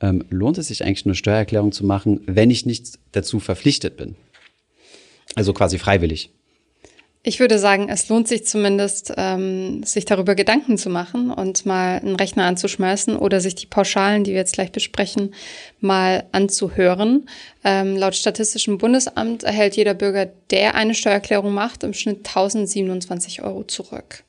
ähm, 0.00 0.24
lohnt 0.30 0.58
es 0.58 0.68
sich 0.68 0.84
eigentlich 0.84 1.06
eine 1.06 1.14
Steuererklärung 1.14 1.72
zu 1.72 1.84
machen, 1.84 2.20
wenn 2.26 2.50
ich 2.50 2.66
nicht 2.66 2.98
dazu 3.12 3.40
verpflichtet 3.40 3.96
bin? 3.96 4.16
Also 5.34 5.52
quasi 5.52 5.78
freiwillig. 5.78 6.30
Ich 7.22 7.38
würde 7.38 7.58
sagen, 7.58 7.90
es 7.90 8.08
lohnt 8.08 8.28
sich 8.28 8.46
zumindest, 8.46 9.12
ähm, 9.18 9.82
sich 9.82 10.06
darüber 10.06 10.34
Gedanken 10.34 10.78
zu 10.78 10.88
machen 10.88 11.30
und 11.30 11.66
mal 11.66 11.98
einen 11.98 12.16
Rechner 12.16 12.44
anzuschmeißen 12.46 13.14
oder 13.14 13.42
sich 13.42 13.54
die 13.54 13.66
Pauschalen, 13.66 14.24
die 14.24 14.30
wir 14.30 14.38
jetzt 14.38 14.54
gleich 14.54 14.72
besprechen, 14.72 15.34
mal 15.80 16.24
anzuhören. 16.32 17.28
Ähm, 17.62 17.96
laut 17.96 18.14
Statistischem 18.14 18.78
Bundesamt 18.78 19.42
erhält 19.42 19.76
jeder 19.76 19.92
Bürger, 19.92 20.30
der 20.50 20.74
eine 20.76 20.94
Steuererklärung 20.94 21.52
macht, 21.52 21.84
im 21.84 21.92
Schnitt 21.92 22.26
1027 22.26 23.42
Euro 23.42 23.64
zurück 23.64 24.24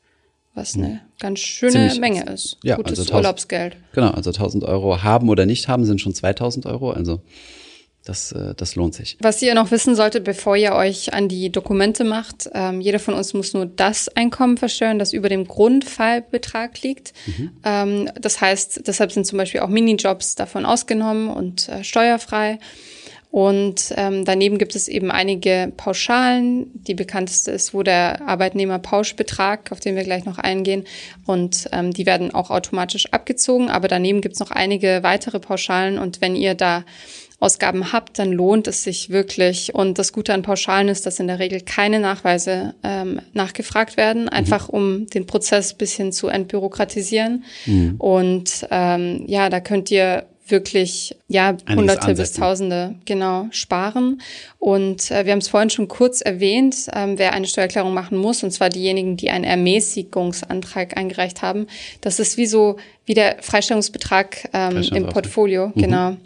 was 0.53 0.75
eine 0.75 0.87
hm. 0.87 0.99
ganz 1.19 1.39
schöne 1.39 1.71
Ziemlich, 1.71 1.99
Menge 1.99 2.23
ist. 2.25 2.57
Ja, 2.63 2.75
Gutes 2.75 2.99
also 2.99 3.01
1000, 3.03 3.15
Urlaubsgeld. 3.15 3.77
Genau, 3.93 4.11
also 4.11 4.31
1000 4.31 4.63
Euro 4.63 5.01
haben 5.01 5.29
oder 5.29 5.45
nicht 5.45 5.67
haben 5.67 5.85
sind 5.85 6.01
schon 6.01 6.13
2000 6.13 6.65
Euro. 6.65 6.91
Also 6.91 7.21
das, 8.03 8.31
äh, 8.31 8.53
das 8.55 8.75
lohnt 8.75 8.95
sich. 8.95 9.17
Was 9.21 9.41
ihr 9.41 9.53
noch 9.53 9.71
wissen 9.71 9.95
solltet, 9.95 10.23
bevor 10.23 10.57
ihr 10.57 10.73
euch 10.73 11.13
an 11.13 11.27
die 11.27 11.51
Dokumente 11.51 12.03
macht, 12.03 12.49
ähm, 12.53 12.81
jeder 12.81 12.99
von 12.99 13.13
uns 13.13 13.33
muss 13.33 13.53
nur 13.53 13.65
das 13.67 14.09
Einkommen 14.09 14.57
versteuern, 14.57 14.99
das 14.99 15.13
über 15.13 15.29
dem 15.29 15.45
Grundfallbetrag 15.47 16.81
liegt. 16.81 17.13
Mhm. 17.27 17.51
Ähm, 17.63 18.09
das 18.19 18.41
heißt, 18.41 18.87
deshalb 18.87 19.11
sind 19.11 19.27
zum 19.27 19.37
Beispiel 19.37 19.61
auch 19.61 19.69
Minijobs 19.69 20.35
davon 20.35 20.65
ausgenommen 20.65 21.29
und 21.29 21.69
äh, 21.69 21.83
steuerfrei. 21.83 22.59
Und 23.31 23.93
ähm, 23.95 24.25
daneben 24.25 24.57
gibt 24.57 24.75
es 24.75 24.89
eben 24.89 25.09
einige 25.09 25.71
Pauschalen. 25.77 26.69
Die 26.73 26.93
bekannteste 26.93 27.51
ist, 27.51 27.73
wo 27.73 27.81
der 27.81 28.27
Arbeitnehmerpauschbetrag, 28.27 29.71
auf 29.71 29.79
den 29.79 29.95
wir 29.95 30.03
gleich 30.03 30.25
noch 30.25 30.37
eingehen. 30.37 30.83
Und 31.25 31.69
ähm, 31.71 31.93
die 31.93 32.05
werden 32.05 32.33
auch 32.33 32.49
automatisch 32.49 33.11
abgezogen. 33.13 33.69
Aber 33.69 33.87
daneben 33.87 34.19
gibt 34.19 34.33
es 34.33 34.41
noch 34.41 34.51
einige 34.51 34.99
weitere 35.01 35.39
Pauschalen. 35.39 35.97
Und 35.97 36.19
wenn 36.19 36.35
ihr 36.35 36.55
da 36.55 36.83
Ausgaben 37.39 37.91
habt, 37.91 38.19
dann 38.19 38.33
lohnt 38.33 38.67
es 38.67 38.83
sich 38.83 39.09
wirklich. 39.09 39.73
Und 39.73 39.97
das 39.97 40.13
Gute 40.13 40.33
an 40.33 40.43
Pauschalen 40.43 40.89
ist, 40.89 41.05
dass 41.05 41.19
in 41.19 41.27
der 41.27 41.39
Regel 41.39 41.61
keine 41.61 41.99
Nachweise 41.99 42.75
ähm, 42.83 43.19
nachgefragt 43.33 43.97
werden, 43.97 44.29
einfach 44.29 44.67
mhm. 44.67 44.73
um 44.73 45.07
den 45.07 45.25
Prozess 45.25 45.73
bisschen 45.73 46.11
zu 46.11 46.27
entbürokratisieren. 46.27 47.45
Mhm. 47.65 47.95
Und 47.97 48.67
ähm, 48.69 49.23
ja, 49.25 49.49
da 49.49 49.59
könnt 49.59 49.89
ihr 49.89 50.27
wirklich 50.51 51.15
ja 51.27 51.57
Hunderte 51.69 52.13
bis 52.13 52.33
Tausende 52.33 52.95
genau 53.05 53.47
sparen. 53.51 54.21
Und 54.59 55.09
äh, 55.09 55.25
wir 55.25 55.31
haben 55.31 55.39
es 55.39 55.47
vorhin 55.47 55.69
schon 55.69 55.87
kurz 55.87 56.21
erwähnt, 56.21 56.87
ähm, 56.93 57.17
wer 57.17 57.33
eine 57.33 57.47
Steuererklärung 57.47 57.93
machen 57.93 58.17
muss, 58.17 58.43
und 58.43 58.51
zwar 58.51 58.69
diejenigen, 58.69 59.17
die 59.17 59.31
einen 59.31 59.45
Ermäßigungsantrag 59.45 60.97
eingereicht 60.97 61.41
haben. 61.41 61.67
Das 62.01 62.19
ist 62.19 62.37
wie 62.37 62.45
so 62.45 62.77
wie 63.05 63.13
der 63.13 63.37
Freistellungsbetrag 63.41 64.49
ähm, 64.53 64.83
im 64.93 65.07
Portfolio, 65.07 65.71
mhm. 65.73 65.81
genau. 65.81 66.17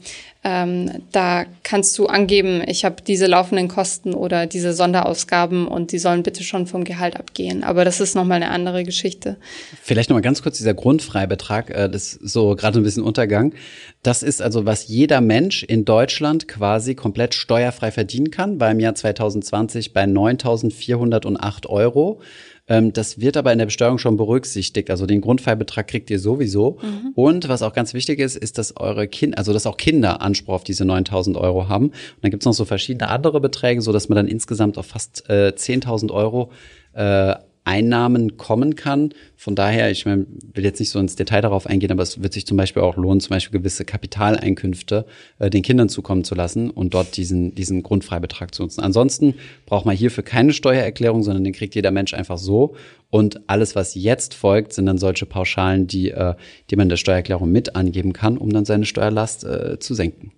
Ähm, 0.47 1.01
da 1.11 1.45
kannst 1.63 1.97
du 1.97 2.05
angeben, 2.05 2.61
ich 2.67 2.85
habe 2.85 2.97
diese 3.01 3.25
laufenden 3.25 3.67
Kosten 3.67 4.13
oder 4.13 4.45
diese 4.45 4.73
Sonderausgaben 4.73 5.67
und 5.67 5.91
die 5.91 5.97
sollen 5.97 6.21
bitte 6.21 6.43
schon 6.43 6.67
vom 6.67 6.83
Gehalt 6.83 7.15
abgehen. 7.15 7.63
Aber 7.63 7.83
das 7.83 7.99
ist 7.99 8.13
nochmal 8.13 8.43
eine 8.43 8.51
andere 8.51 8.83
Geschichte. 8.83 9.37
Vielleicht 9.81 10.11
nochmal 10.11 10.21
ganz 10.21 10.43
kurz 10.43 10.59
dieser 10.59 10.75
Grundfreibetrag, 10.75 11.71
äh, 11.71 11.89
das 11.89 12.13
ist 12.13 12.31
so 12.31 12.55
gerade 12.55 12.79
ein 12.79 12.83
bisschen 12.83 13.01
Untergang. 13.01 13.55
Das 14.03 14.21
ist 14.21 14.39
also, 14.39 14.67
was 14.67 14.87
jeder 14.87 15.19
Mensch 15.19 15.63
in 15.63 15.83
Deutschland 15.83 16.47
quasi 16.47 16.93
komplett 16.93 17.33
steuerfrei 17.33 17.89
verdienen 17.89 18.29
kann, 18.29 18.59
war 18.59 18.69
im 18.69 18.79
Jahr 18.79 18.93
2020 18.93 19.93
bei 19.93 20.03
9.408 20.03 21.65
Euro. 21.65 22.21
Ähm, 22.67 22.93
das 22.93 23.19
wird 23.19 23.37
aber 23.37 23.51
in 23.51 23.59
der 23.59 23.65
Besteuerung 23.65 23.97
schon 23.97 24.17
berücksichtigt. 24.17 24.89
Also 24.89 25.05
den 25.05 25.21
Grundfallbetrag 25.21 25.87
kriegt 25.87 26.09
ihr 26.09 26.19
sowieso. 26.19 26.79
Mhm. 26.81 27.11
Und 27.15 27.47
was 27.47 27.61
auch 27.61 27.73
ganz 27.73 27.93
wichtig 27.93 28.19
ist, 28.19 28.35
ist, 28.35 28.57
dass 28.57 28.75
eure 28.77 29.07
Kinder, 29.07 29.37
also 29.37 29.53
dass 29.53 29.67
auch 29.67 29.77
Kinder 29.77 30.21
Anspruch 30.21 30.55
auf 30.55 30.63
diese 30.63 30.85
9000 30.85 31.37
Euro 31.37 31.69
haben. 31.69 31.87
Und 31.87 31.93
dann 32.21 32.31
gibt's 32.31 32.45
noch 32.45 32.53
so 32.53 32.65
verschiedene 32.65 33.09
andere 33.09 33.39
Beträge, 33.39 33.81
so 33.81 33.91
dass 33.91 34.09
man 34.09 34.15
dann 34.15 34.27
insgesamt 34.27 34.77
auf 34.77 34.87
fast 34.87 35.29
äh, 35.29 35.53
10.000 35.55 36.11
Euro 36.11 36.51
äh, 36.93 37.35
Einnahmen 37.65 38.37
kommen 38.37 38.75
kann. 38.75 39.13
Von 39.35 39.55
daher, 39.55 39.91
ich 39.91 40.05
mein, 40.05 40.27
will 40.53 40.63
jetzt 40.63 40.79
nicht 40.79 40.91
so 40.91 40.99
ins 40.99 41.15
Detail 41.15 41.41
darauf 41.41 41.67
eingehen, 41.67 41.91
aber 41.91 42.03
es 42.03 42.21
wird 42.21 42.31
sich 42.31 42.45
zum 42.45 42.57
Beispiel 42.57 42.83
auch 42.83 42.95
lohnen, 42.95 43.19
zum 43.19 43.31
Beispiel 43.31 43.59
gewisse 43.59 43.85
Kapitaleinkünfte 43.85 45.05
äh, 45.39 45.49
den 45.49 45.63
Kindern 45.63 45.89
zukommen 45.89 46.23
zu 46.23 46.35
lassen 46.35 46.69
und 46.69 46.93
dort 46.93 47.17
diesen, 47.17 47.53
diesen 47.55 47.83
Grundfreibetrag 47.83 48.53
zu 48.53 48.63
nutzen. 48.63 48.81
Ansonsten 48.81 49.33
braucht 49.65 49.85
man 49.85 49.97
hierfür 49.97 50.23
keine 50.23 50.53
Steuererklärung, 50.53 51.23
sondern 51.23 51.43
den 51.43 51.53
kriegt 51.53 51.75
jeder 51.75 51.91
Mensch 51.91 52.13
einfach 52.13 52.37
so. 52.37 52.75
Und 53.09 53.49
alles, 53.49 53.75
was 53.75 53.95
jetzt 53.95 54.33
folgt, 54.33 54.73
sind 54.73 54.85
dann 54.85 54.97
solche 54.97 55.25
Pauschalen, 55.25 55.87
die, 55.87 56.11
äh, 56.11 56.35
die 56.69 56.75
man 56.75 56.85
in 56.85 56.89
der 56.89 56.97
Steuererklärung 56.97 57.51
mit 57.51 57.75
angeben 57.75 58.13
kann, 58.13 58.37
um 58.37 58.53
dann 58.53 58.65
seine 58.65 58.85
Steuerlast 58.85 59.43
äh, 59.43 59.79
zu 59.79 59.93
senken. 59.95 60.31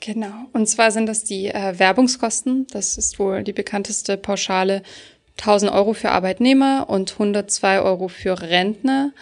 Genau. 0.00 0.32
Und 0.54 0.66
zwar 0.66 0.90
sind 0.90 1.06
das 1.06 1.24
die 1.24 1.48
äh, 1.48 1.78
Werbungskosten. 1.78 2.66
Das 2.72 2.96
ist 2.96 3.18
wohl 3.18 3.44
die 3.44 3.52
bekannteste 3.52 4.16
Pauschale 4.16 4.82
1000 5.40 5.72
Euro 5.72 5.94
für 5.94 6.10
Arbeitnehmer 6.10 6.86
und 6.88 7.12
102 7.12 7.80
Euro 7.80 8.08
für 8.08 8.40
Rentner. 8.40 9.12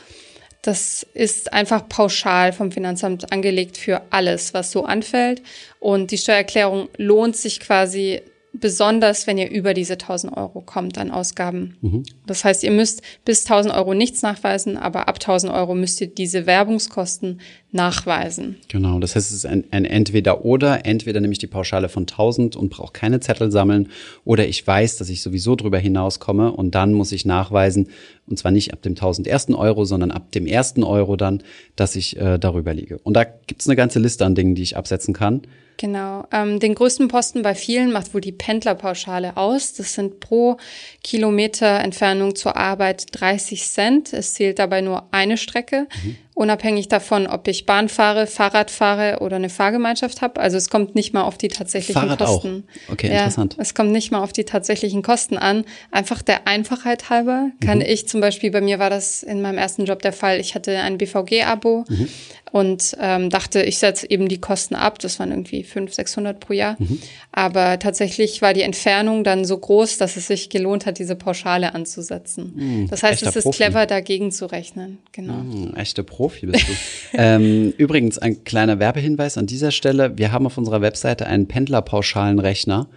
Das 0.62 1.06
ist 1.14 1.52
einfach 1.52 1.88
pauschal 1.88 2.52
vom 2.52 2.72
Finanzamt 2.72 3.32
angelegt 3.32 3.76
für 3.76 4.02
alles, 4.10 4.54
was 4.54 4.72
so 4.72 4.84
anfällt. 4.84 5.42
Und 5.78 6.10
die 6.10 6.18
Steuererklärung 6.18 6.88
lohnt 6.96 7.36
sich 7.36 7.60
quasi 7.60 8.20
besonders 8.52 9.26
wenn 9.26 9.38
ihr 9.38 9.50
über 9.50 9.74
diese 9.74 9.94
1000 9.94 10.36
Euro 10.36 10.60
kommt 10.60 10.98
an 10.98 11.10
Ausgaben. 11.10 11.76
Mhm. 11.80 12.02
Das 12.26 12.44
heißt, 12.44 12.64
ihr 12.64 12.70
müsst 12.70 13.02
bis 13.24 13.44
1000 13.44 13.74
Euro 13.74 13.94
nichts 13.94 14.22
nachweisen, 14.22 14.76
aber 14.76 15.08
ab 15.08 15.16
1000 15.16 15.52
Euro 15.52 15.74
müsst 15.74 16.00
ihr 16.00 16.08
diese 16.08 16.46
Werbungskosten 16.46 17.40
nachweisen. 17.70 18.56
Genau, 18.68 18.98
das 18.98 19.14
heißt, 19.14 19.30
es 19.30 19.36
ist 19.36 19.46
ein, 19.46 19.64
ein 19.70 19.84
Entweder-Oder. 19.84 20.86
Entweder 20.86 21.20
nehme 21.20 21.32
ich 21.32 21.38
die 21.38 21.46
Pauschale 21.46 21.88
von 21.88 22.04
1000 22.04 22.56
und 22.56 22.70
brauche 22.70 22.92
keine 22.92 23.20
Zettel 23.20 23.50
sammeln 23.50 23.88
oder 24.24 24.46
ich 24.46 24.66
weiß, 24.66 24.96
dass 24.96 25.10
ich 25.10 25.22
sowieso 25.22 25.54
drüber 25.54 25.78
hinauskomme 25.78 26.50
und 26.50 26.74
dann 26.74 26.94
muss 26.94 27.12
ich 27.12 27.26
nachweisen, 27.26 27.88
und 28.26 28.38
zwar 28.38 28.52
nicht 28.52 28.72
ab 28.72 28.82
dem 28.82 28.92
1001. 28.92 29.50
Euro, 29.50 29.84
sondern 29.84 30.10
ab 30.10 30.32
dem 30.32 30.46
ersten 30.46 30.82
Euro 30.82 31.16
dann, 31.16 31.42
dass 31.76 31.96
ich 31.96 32.18
äh, 32.18 32.38
darüber 32.38 32.72
liege. 32.72 32.98
Und 32.98 33.14
da 33.14 33.24
gibt 33.24 33.60
es 33.60 33.68
eine 33.68 33.76
ganze 33.76 33.98
Liste 33.98 34.24
an 34.24 34.34
Dingen, 34.34 34.54
die 34.54 34.62
ich 34.62 34.76
absetzen 34.76 35.12
kann. 35.14 35.42
Genau. 35.78 36.26
Ähm, 36.32 36.58
den 36.58 36.74
größten 36.74 37.06
Posten 37.06 37.42
bei 37.42 37.54
vielen 37.54 37.92
macht 37.92 38.12
wohl 38.12 38.20
die 38.20 38.32
Pendlerpauschale 38.32 39.36
aus. 39.36 39.74
Das 39.74 39.94
sind 39.94 40.18
pro 40.18 40.56
Kilometer 41.04 41.80
Entfernung 41.80 42.34
zur 42.34 42.56
Arbeit 42.56 43.06
30 43.12 43.62
Cent. 43.64 44.12
Es 44.12 44.34
zählt 44.34 44.58
dabei 44.58 44.80
nur 44.80 45.06
eine 45.12 45.36
Strecke. 45.36 45.86
Mhm 46.04 46.16
unabhängig 46.38 46.86
davon, 46.86 47.26
ob 47.26 47.48
ich 47.48 47.66
Bahn 47.66 47.88
fahre, 47.88 48.28
Fahrrad 48.28 48.70
fahre 48.70 49.18
oder 49.20 49.36
eine 49.36 49.48
Fahrgemeinschaft 49.48 50.22
habe. 50.22 50.40
Also 50.40 50.56
es 50.56 50.70
kommt 50.70 50.94
nicht 50.94 51.12
mal 51.12 51.22
auf 51.22 51.36
die 51.36 51.48
tatsächlichen 51.48 52.00
Fahrrad 52.00 52.20
Kosten. 52.20 52.64
Auch. 52.86 52.92
Okay, 52.92 53.08
ja, 53.08 53.24
interessant. 53.24 53.56
Es 53.58 53.74
kommt 53.74 53.90
nicht 53.90 54.12
mal 54.12 54.22
auf 54.22 54.32
die 54.32 54.44
tatsächlichen 54.44 55.02
Kosten 55.02 55.36
an. 55.36 55.64
Einfach 55.90 56.22
der 56.22 56.46
Einfachheit 56.46 57.10
halber 57.10 57.50
kann 57.60 57.78
mhm. 57.78 57.86
ich 57.88 58.06
zum 58.06 58.20
Beispiel, 58.20 58.52
bei 58.52 58.60
mir 58.60 58.78
war 58.78 58.88
das 58.88 59.24
in 59.24 59.42
meinem 59.42 59.58
ersten 59.58 59.84
Job 59.84 60.00
der 60.00 60.12
Fall, 60.12 60.38
ich 60.38 60.54
hatte 60.54 60.78
ein 60.78 60.96
BVG-Abo 60.96 61.84
mhm. 61.88 62.08
und 62.52 62.96
ähm, 63.00 63.30
dachte, 63.30 63.62
ich 63.62 63.78
setze 63.78 64.08
eben 64.08 64.28
die 64.28 64.40
Kosten 64.40 64.76
ab. 64.76 65.00
Das 65.00 65.18
waren 65.18 65.32
irgendwie 65.32 65.64
500, 65.64 65.92
600 65.92 66.40
pro 66.40 66.52
Jahr. 66.52 66.76
Mhm. 66.78 67.02
Aber 67.32 67.80
tatsächlich 67.80 68.42
war 68.42 68.54
die 68.54 68.62
Entfernung 68.62 69.24
dann 69.24 69.44
so 69.44 69.58
groß, 69.58 69.98
dass 69.98 70.16
es 70.16 70.28
sich 70.28 70.50
gelohnt 70.50 70.86
hat, 70.86 71.00
diese 71.00 71.16
Pauschale 71.16 71.74
anzusetzen. 71.74 72.52
Mhm. 72.54 72.88
Das 72.88 73.02
heißt, 73.02 73.24
es 73.24 73.34
ist 73.34 73.42
Profi. 73.42 73.56
clever, 73.56 73.86
dagegen 73.86 74.30
zu 74.30 74.46
rechnen. 74.46 74.98
Genau. 75.10 75.34
Mhm, 75.34 75.74
echte 75.74 76.04
Pro 76.04 76.27
Profi 76.28 76.46
bist 76.46 76.68
du. 76.68 76.72
ähm, 77.14 77.72
übrigens, 77.78 78.18
ein 78.18 78.44
kleiner 78.44 78.78
Werbehinweis 78.78 79.38
an 79.38 79.46
dieser 79.46 79.70
Stelle. 79.70 80.18
Wir 80.18 80.30
haben 80.30 80.46
auf 80.46 80.58
unserer 80.58 80.82
Webseite 80.82 81.26
einen 81.26 81.48
Pendlerpauschalenrechner, 81.48 82.88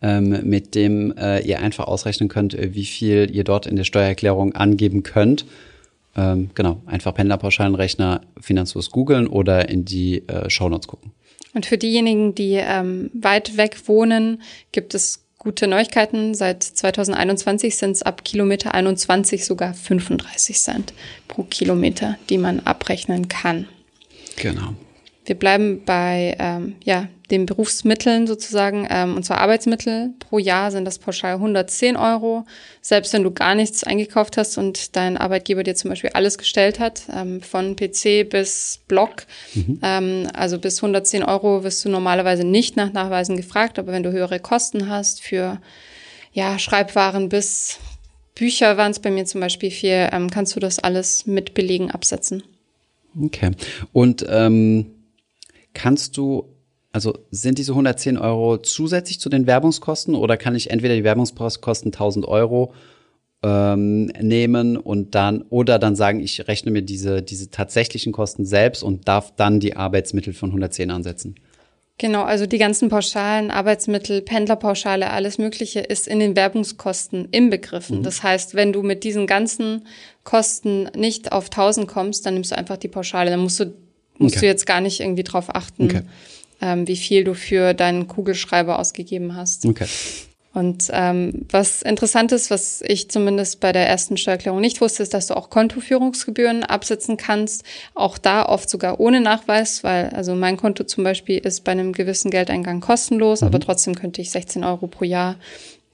ähm, 0.00 0.48
mit 0.48 0.74
dem 0.76 1.12
äh, 1.16 1.40
ihr 1.40 1.58
einfach 1.58 1.88
ausrechnen 1.88 2.28
könnt, 2.28 2.54
äh, 2.54 2.74
wie 2.74 2.84
viel 2.84 3.30
ihr 3.32 3.42
dort 3.42 3.66
in 3.66 3.74
der 3.74 3.84
Steuererklärung 3.84 4.54
angeben 4.54 5.02
könnt. 5.02 5.44
Ähm, 6.16 6.50
genau, 6.54 6.80
einfach 6.86 7.14
Pendlerpauschalenrechner 7.14 8.20
Finanzlos 8.40 8.90
googeln 8.90 9.26
oder 9.26 9.68
in 9.68 9.84
die 9.84 10.26
äh, 10.28 10.48
Shownotes 10.48 10.86
gucken. 10.86 11.12
Und 11.54 11.66
für 11.66 11.78
diejenigen, 11.78 12.34
die 12.34 12.54
ähm, 12.54 13.10
weit 13.12 13.56
weg 13.56 13.76
wohnen, 13.86 14.42
gibt 14.70 14.94
es 14.94 15.24
gute 15.48 15.66
Neuigkeiten. 15.66 16.34
Seit 16.34 16.62
2021 16.62 17.74
sind 17.74 17.92
es 17.92 18.02
ab 18.02 18.22
Kilometer 18.22 18.74
21 18.74 19.46
sogar 19.46 19.72
35 19.72 20.58
Cent 20.58 20.92
pro 21.26 21.42
Kilometer, 21.44 22.18
die 22.28 22.36
man 22.36 22.60
abrechnen 22.60 23.28
kann. 23.28 23.66
Genau. 24.36 24.74
Wir 25.28 25.34
bleiben 25.34 25.82
bei 25.84 26.34
ähm, 26.38 26.76
ja, 26.84 27.06
den 27.30 27.44
Berufsmitteln 27.44 28.26
sozusagen, 28.26 28.88
ähm, 28.88 29.14
und 29.14 29.24
zwar 29.24 29.42
Arbeitsmittel. 29.42 30.14
Pro 30.20 30.38
Jahr 30.38 30.70
sind 30.70 30.86
das 30.86 30.98
pauschal 30.98 31.34
110 31.34 31.98
Euro. 31.98 32.46
Selbst 32.80 33.12
wenn 33.12 33.24
du 33.24 33.30
gar 33.30 33.54
nichts 33.54 33.84
eingekauft 33.84 34.38
hast 34.38 34.56
und 34.56 34.96
dein 34.96 35.18
Arbeitgeber 35.18 35.64
dir 35.64 35.74
zum 35.74 35.90
Beispiel 35.90 36.12
alles 36.14 36.38
gestellt 36.38 36.80
hat, 36.80 37.02
ähm, 37.14 37.42
von 37.42 37.76
PC 37.76 38.24
bis 38.26 38.80
Blog, 38.88 39.26
mhm. 39.52 39.78
ähm, 39.82 40.28
also 40.32 40.58
bis 40.58 40.78
110 40.78 41.22
Euro 41.22 41.62
wirst 41.62 41.84
du 41.84 41.90
normalerweise 41.90 42.44
nicht 42.44 42.76
nach 42.76 42.94
Nachweisen 42.94 43.36
gefragt, 43.36 43.78
aber 43.78 43.92
wenn 43.92 44.02
du 44.02 44.12
höhere 44.12 44.40
Kosten 44.40 44.88
hast 44.88 45.20
für 45.20 45.60
ja, 46.32 46.58
Schreibwaren 46.58 47.28
bis 47.28 47.78
Bücher 48.34 48.78
waren 48.78 48.92
es 48.92 49.00
bei 49.00 49.10
mir 49.10 49.26
zum 49.26 49.42
Beispiel 49.42 49.70
viel, 49.70 50.08
ähm, 50.10 50.30
kannst 50.30 50.56
du 50.56 50.60
das 50.60 50.78
alles 50.78 51.26
mit 51.26 51.52
Belegen 51.52 51.90
absetzen. 51.90 52.44
Okay. 53.20 53.50
Und 53.92 54.24
ähm 54.26 54.94
Kannst 55.74 56.16
du, 56.16 56.54
also 56.92 57.18
sind 57.30 57.58
diese 57.58 57.72
110 57.72 58.18
Euro 58.18 58.58
zusätzlich 58.58 59.20
zu 59.20 59.28
den 59.28 59.46
Werbungskosten 59.46 60.14
oder 60.14 60.36
kann 60.36 60.54
ich 60.54 60.70
entweder 60.70 60.94
die 60.94 61.04
Werbungskosten 61.04 61.92
1000 61.92 62.26
Euro 62.26 62.72
ähm, 63.42 64.06
nehmen 64.20 64.76
und 64.76 65.14
dann 65.14 65.42
oder 65.42 65.78
dann 65.78 65.94
sagen, 65.94 66.20
ich 66.20 66.48
rechne 66.48 66.72
mir 66.72 66.82
diese, 66.82 67.22
diese 67.22 67.50
tatsächlichen 67.50 68.12
Kosten 68.12 68.44
selbst 68.44 68.82
und 68.82 69.06
darf 69.06 69.34
dann 69.36 69.60
die 69.60 69.76
Arbeitsmittel 69.76 70.32
von 70.32 70.50
110 70.50 70.90
ansetzen? 70.90 71.36
Genau, 71.98 72.22
also 72.22 72.46
die 72.46 72.58
ganzen 72.58 72.88
Pauschalen, 72.88 73.50
Arbeitsmittel, 73.50 74.22
Pendlerpauschale, 74.22 75.10
alles 75.10 75.38
Mögliche 75.38 75.80
ist 75.80 76.06
in 76.06 76.20
den 76.20 76.36
Werbungskosten 76.36 77.28
inbegriffen. 77.32 77.98
Mhm. 77.98 78.02
Das 78.04 78.22
heißt, 78.22 78.54
wenn 78.54 78.72
du 78.72 78.84
mit 78.84 79.02
diesen 79.02 79.26
ganzen 79.26 79.84
Kosten 80.22 80.84
nicht 80.96 81.32
auf 81.32 81.46
1000 81.46 81.88
kommst, 81.88 82.24
dann 82.24 82.34
nimmst 82.34 82.52
du 82.52 82.56
einfach 82.56 82.76
die 82.76 82.86
Pauschale. 82.86 83.30
Dann 83.30 83.40
musst 83.40 83.58
du 83.58 83.74
musst 84.18 84.36
okay. 84.36 84.46
du 84.46 84.46
jetzt 84.46 84.66
gar 84.66 84.80
nicht 84.80 85.00
irgendwie 85.00 85.22
drauf 85.22 85.54
achten, 85.54 85.84
okay. 85.84 86.02
ähm, 86.60 86.86
wie 86.86 86.96
viel 86.96 87.24
du 87.24 87.34
für 87.34 87.74
deinen 87.74 88.08
Kugelschreiber 88.08 88.78
ausgegeben 88.78 89.36
hast. 89.36 89.64
Okay. 89.64 89.86
Und 90.54 90.88
ähm, 90.92 91.46
was 91.50 91.82
interessant 91.82 92.32
ist, 92.32 92.50
was 92.50 92.82
ich 92.84 93.10
zumindest 93.10 93.60
bei 93.60 93.70
der 93.70 93.86
ersten 93.86 94.16
Steuererklärung 94.16 94.60
nicht 94.60 94.80
wusste, 94.80 95.04
ist, 95.04 95.14
dass 95.14 95.28
du 95.28 95.36
auch 95.36 95.50
Kontoführungsgebühren 95.50 96.64
absetzen 96.64 97.16
kannst. 97.16 97.62
Auch 97.94 98.18
da 98.18 98.44
oft 98.44 98.68
sogar 98.68 98.98
ohne 98.98 99.20
Nachweis, 99.20 99.84
weil 99.84 100.08
also 100.08 100.34
mein 100.34 100.56
Konto 100.56 100.82
zum 100.84 101.04
Beispiel 101.04 101.38
ist 101.38 101.62
bei 101.64 101.72
einem 101.72 101.92
gewissen 101.92 102.30
Geldeingang 102.30 102.80
kostenlos, 102.80 103.42
mhm. 103.42 103.48
aber 103.48 103.60
trotzdem 103.60 103.94
könnte 103.94 104.20
ich 104.20 104.30
16 104.30 104.64
Euro 104.64 104.88
pro 104.88 105.04
Jahr 105.04 105.36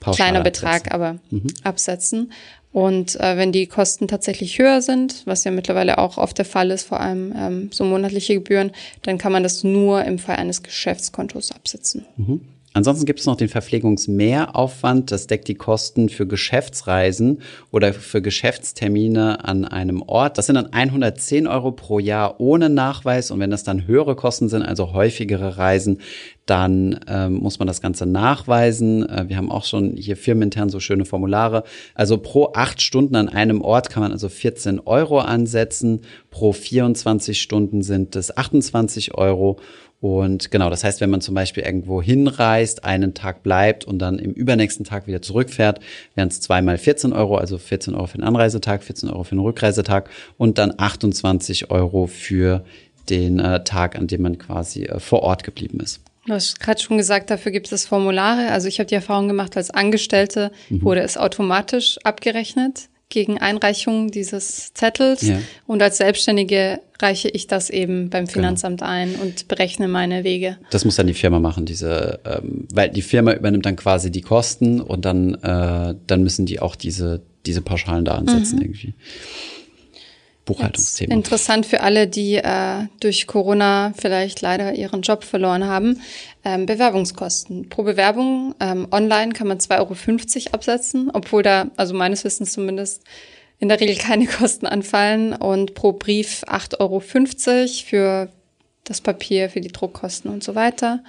Pauschal 0.01 0.17
kleiner 0.29 0.39
absetzen. 0.39 0.63
Betrag, 0.63 0.95
aber 0.95 1.19
mhm. 1.31 1.47
absetzen. 1.63 2.33
Und 2.75 3.21
äh, 3.21 3.37
wenn 3.37 3.53
die 3.53 3.69
Kosten 3.69 4.09
tatsächlich 4.09 4.59
höher 4.59 4.83
sind, 4.83 5.23
was 5.27 5.45
ja 5.45 5.53
mittlerweile 5.53 5.99
auch 5.99 6.19
oft 6.19 6.37
der 6.39 6.45
Fall 6.45 6.73
ist, 6.73 6.83
vor 6.83 6.99
allem 6.99 7.33
ähm, 7.39 7.69
so 7.73 7.85
monatliche 7.85 8.35
Gebühren, 8.35 8.73
dann 9.03 9.17
kann 9.17 9.31
man 9.31 9.45
das 9.45 9.63
nur 9.63 10.05
im 10.05 10.19
Fall 10.19 10.37
eines 10.37 10.65
Geschäftskontos 10.65 11.53
absetzen. 11.53 12.05
Mhm. 12.17 12.41
Ansonsten 12.73 13.07
gibt 13.07 13.21
es 13.21 13.27
noch 13.27 13.37
den 13.37 13.49
Verpflegungsmehraufwand. 13.49 15.13
Das 15.13 15.29
deckt 15.29 15.47
die 15.47 15.55
Kosten 15.55 16.09
für 16.09 16.27
Geschäftsreisen 16.27 17.43
oder 17.71 17.95
für 17.95 18.21
Geschäftstermine 18.21 19.45
an 19.45 19.65
einem 19.65 20.03
Ort. 20.03 20.37
Das 20.37 20.47
sind 20.47 20.57
dann 20.57 20.73
110 20.73 21.47
Euro 21.47 21.71
pro 21.71 22.01
Jahr 22.01 22.41
ohne 22.41 22.71
Nachweis. 22.71 23.31
Und 23.31 23.39
wenn 23.39 23.53
das 23.53 23.63
dann 23.63 23.87
höhere 23.87 24.17
Kosten 24.17 24.49
sind, 24.49 24.63
also 24.63 24.93
häufigere 24.93 25.57
Reisen, 25.57 26.01
dann 26.47 27.01
ähm, 27.09 27.35
muss 27.35 27.59
man 27.59 27.67
das 27.67 27.81
Ganze 27.81 28.07
nachweisen. 28.07 29.09
Äh, 29.09 29.29
wir 29.29 29.37
haben 29.37 29.51
auch 29.51 29.65
schon 29.65 29.97
hier 29.97 30.17
firmenintern 30.17 30.69
so 30.69 30.81
schöne 30.81 31.05
Formulare. 31.05 31.65
Also 31.95 32.19
pro 32.19 32.53
acht 32.55 32.83
Stunden 32.83 33.17
an 33.17 33.29
einem 33.29 33.63
Ort 33.63 33.91
kann 33.91 34.03
man 34.03 34.13
also 34.13 34.29
14 34.29 34.81
Euro 34.81 35.21
ansetzen. 35.21 36.01
Pro 36.31 36.53
24 36.53 37.41
Stunden 37.41 37.83
sind 37.83 38.15
es 38.17 38.37
28 38.37 39.15
Euro. 39.15 39.59
Und 40.05 40.51
genau, 40.51 40.69
das 40.69 40.85
heißt, 40.85 41.01
wenn 41.01 41.09
man 41.09 41.23
zum 41.23 41.35
Beispiel 41.35 41.63
irgendwo 41.63 42.03
hinreist, 42.03 42.85
einen 42.85 43.15
Tag 43.15 43.43
bleibt 43.43 43.87
und 43.87 43.99
dann 44.01 44.19
im 44.19 44.33
übernächsten 44.33 44.85
Tag 44.85 45.07
wieder 45.07 45.23
zurückfährt, 45.23 45.81
wären 46.15 46.29
es 46.29 46.43
zweimal 46.43 46.77
14 46.77 47.15
Euro, 47.15 47.39
also 47.39 47.57
14 47.57 47.95
Euro 47.95 48.07
für 48.07 48.19
den 48.19 48.25
Anreisetag, 48.25 48.83
14 48.83 49.09
Euro 49.09 49.25
für 49.25 49.35
den 49.35 49.41
Rückreisetag 49.41 50.11
und 50.37 50.59
dann 50.59 50.75
28 50.77 51.71
Euro 51.71 52.07
für 52.07 52.65
den 53.09 53.39
äh, 53.39 53.65
Tag, 53.65 53.97
an 53.97 54.07
dem 54.07 54.21
man 54.21 54.37
quasi 54.37 54.85
äh, 54.85 55.01
vor 55.01 55.23
Ort 55.23 55.43
geblieben 55.43 55.81
ist. 55.81 56.03
Du 56.27 56.33
hast 56.33 56.61
gerade 56.61 56.81
schon 56.81 56.97
gesagt, 56.97 57.31
dafür 57.31 57.53
gibt 57.53 57.71
es 57.71 57.87
Formulare. 57.87 58.51
Also 58.51 58.69
ich 58.69 58.79
habe 58.79 58.87
die 58.87 58.95
Erfahrung 58.95 59.29
gemacht, 59.29 59.57
als 59.57 59.71
Angestellte 59.71 60.53
mhm. 60.71 60.83
wurde 60.83 61.03
es 61.03 61.17
automatisch 61.17 61.99
abgerechnet 62.03 62.89
gegen 63.11 63.39
Einreichung 63.39 64.11
dieses 64.11 64.73
Zettels. 64.75 65.23
Ja. 65.23 65.39
Und 65.67 65.83
als 65.83 65.99
Selbstständige 65.99 66.81
reiche 67.01 67.29
ich 67.29 67.47
das 67.47 67.71
eben 67.71 68.09
beim 68.11 68.25
genau. 68.25 68.33
Finanzamt 68.33 68.81
genau. 68.81 68.91
ein 68.91 69.15
und 69.17 69.49
berechne 69.49 69.87
meine 69.87 70.25
Wege. 70.25 70.57
Das 70.71 70.85
muss 70.85 70.97
dann 70.97 71.07
die 71.07 71.15
Firma 71.15 71.39
machen, 71.39 71.67
diese, 71.67 72.21
ähm, 72.25 72.67
weil 72.73 72.89
die 72.89 73.03
Firma 73.03 73.35
übernimmt 73.35 73.67
dann 73.67 73.77
quasi 73.77 74.11
die 74.11 74.23
Kosten 74.23 74.81
und 74.81 75.05
dann, 75.05 75.35
äh, 75.35 75.95
dann 76.07 76.23
müssen 76.23 76.47
die 76.47 76.61
auch 76.61 76.75
diese 76.75 77.23
diese 77.47 77.61
Pauschalen 77.61 78.05
da 78.05 78.15
ansetzen 78.15 78.57
mhm. 78.57 78.63
irgendwie. 78.63 78.95
Buchhaltungsthema. 80.45 81.15
Interessant 81.15 81.67
für 81.67 81.81
alle, 81.81 82.07
die 82.07 82.35
äh, 82.35 82.87
durch 83.01 83.27
Corona 83.27 83.93
vielleicht 83.97 84.43
leider 84.43 84.75
ihren 84.75 85.03
Job 85.03 85.25
verloren 85.25 85.65
haben. 85.65 86.01
Ähm, 86.45 86.67
Bewerbungskosten. 86.67 87.69
Pro 87.69 87.83
Bewerbung 87.83 88.55
ähm, 88.61 88.87
online 88.91 89.33
kann 89.33 89.49
man 89.49 89.59
2,50 89.59 89.79
Euro 89.81 90.55
absetzen, 90.55 91.11
obwohl 91.13 91.43
da, 91.43 91.71
also 91.77 91.95
meines 91.95 92.25
Wissens 92.25 92.53
zumindest, 92.53 93.03
in 93.59 93.69
der 93.69 93.81
Regel 93.81 93.97
keine 93.97 94.27
Kosten 94.39 94.67
anfallen. 94.67 95.33
Und 95.33 95.75
pro 95.75 95.93
Brief 95.93 96.45
8,50 96.45 96.81
Euro 96.81 97.01
für 97.85 98.29
das 98.85 99.01
Papier, 99.01 99.49
für 99.49 99.61
die 99.61 99.73
Druckkosten 99.73 100.31
und 100.31 100.45
so 100.45 100.55
weiter. 100.55 101.03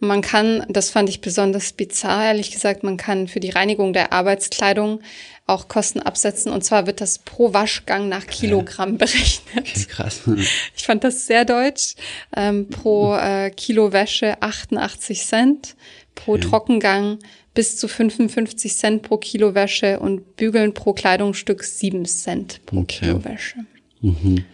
Man 0.00 0.20
kann, 0.20 0.66
das 0.68 0.90
fand 0.90 1.08
ich 1.08 1.20
besonders 1.20 1.72
bizarr, 1.72 2.26
ehrlich 2.26 2.50
gesagt, 2.50 2.82
man 2.82 2.96
kann 2.96 3.28
für 3.28 3.40
die 3.40 3.50
Reinigung 3.50 3.92
der 3.92 4.12
Arbeitskleidung 4.12 5.00
auch 5.46 5.68
Kosten 5.68 6.00
absetzen. 6.00 6.52
Und 6.52 6.64
zwar 6.64 6.86
wird 6.86 7.00
das 7.00 7.18
pro 7.18 7.52
Waschgang 7.52 8.08
nach 8.08 8.26
Kilogramm 8.26 8.98
berechnet. 8.98 9.66
Okay, 9.66 9.86
krass. 9.88 10.22
Ich 10.76 10.84
fand 10.84 11.04
das 11.04 11.26
sehr 11.26 11.44
deutsch. 11.44 11.94
Ähm, 12.36 12.68
pro 12.68 13.14
äh, 13.14 13.50
Kilo 13.50 13.92
Wäsche 13.92 14.42
88 14.42 15.24
Cent, 15.24 15.76
pro 16.14 16.32
okay. 16.32 16.42
Trockengang 16.48 17.18
bis 17.54 17.78
zu 17.78 17.88
55 17.88 18.76
Cent 18.76 19.02
pro 19.02 19.16
Kilo 19.16 19.54
Wäsche 19.54 20.00
und 20.00 20.36
Bügeln 20.36 20.74
pro 20.74 20.92
Kleidungsstück 20.92 21.62
7 21.62 22.04
Cent 22.04 22.60
pro 22.66 22.80
okay. 22.80 23.06
Kilo 23.06 23.24
Wäsche. 23.24 23.58
Mhm. 24.00 24.44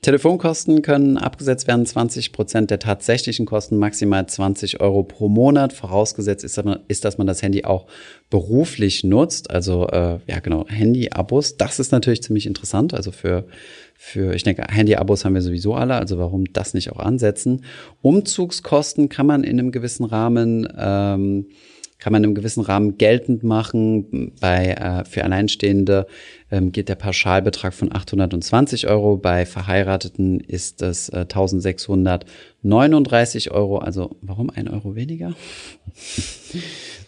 Telefonkosten 0.00 0.82
können 0.82 1.18
abgesetzt 1.18 1.66
werden, 1.66 1.84
20 1.84 2.32
Prozent 2.32 2.70
der 2.70 2.78
tatsächlichen 2.78 3.46
Kosten, 3.46 3.78
maximal 3.78 4.24
20 4.26 4.80
Euro 4.80 5.02
pro 5.02 5.28
Monat. 5.28 5.72
Vorausgesetzt 5.72 6.44
ist, 6.44 6.62
ist 6.86 7.04
dass 7.04 7.18
man 7.18 7.26
das 7.26 7.42
Handy 7.42 7.64
auch 7.64 7.86
beruflich 8.30 9.02
nutzt. 9.02 9.50
Also 9.50 9.88
äh, 9.88 10.20
ja 10.26 10.38
genau, 10.40 10.66
Handy-Abos. 10.68 11.56
Das 11.56 11.80
ist 11.80 11.90
natürlich 11.90 12.22
ziemlich 12.22 12.46
interessant. 12.46 12.94
Also 12.94 13.10
für, 13.10 13.46
für 13.96 14.34
ich 14.34 14.44
denke, 14.44 14.62
Handy-Abos 14.70 15.24
haben 15.24 15.34
wir 15.34 15.42
sowieso 15.42 15.74
alle. 15.74 15.96
Also 15.96 16.16
warum 16.16 16.44
das 16.52 16.74
nicht 16.74 16.92
auch 16.92 17.00
ansetzen? 17.00 17.64
Umzugskosten 18.00 19.08
kann 19.08 19.26
man 19.26 19.42
in 19.42 19.58
einem 19.58 19.72
gewissen 19.72 20.04
Rahmen 20.04 20.68
ähm, 20.78 21.46
kann 21.98 22.12
man 22.12 22.22
im 22.22 22.34
gewissen 22.34 22.62
Rahmen 22.62 22.96
geltend 22.96 23.42
machen. 23.42 24.32
Bei, 24.40 24.68
äh, 24.68 25.04
für 25.04 25.24
Alleinstehende 25.24 26.06
ähm, 26.50 26.70
geht 26.70 26.88
der 26.88 26.94
Pauschalbetrag 26.94 27.74
von 27.74 27.92
820 27.92 28.86
Euro. 28.88 29.16
Bei 29.16 29.44
Verheirateten 29.46 30.38
ist 30.40 30.80
es 30.82 31.08
äh, 31.08 31.22
1639 31.22 33.50
Euro. 33.50 33.78
Also 33.78 34.16
warum 34.20 34.50
ein 34.50 34.68
Euro 34.68 34.94
weniger? 34.94 35.34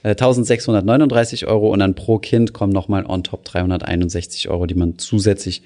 1639 0.03 1.43
äh, 1.43 1.47
Euro 1.47 1.73
und 1.73 1.79
dann 1.79 1.95
pro 1.95 2.19
Kind 2.19 2.53
kommen 2.53 2.73
nochmal 2.73 3.07
on 3.07 3.23
top 3.23 3.45
361 3.45 4.49
Euro, 4.49 4.67
die 4.67 4.75
man 4.75 4.99
zusätzlich 4.99 5.63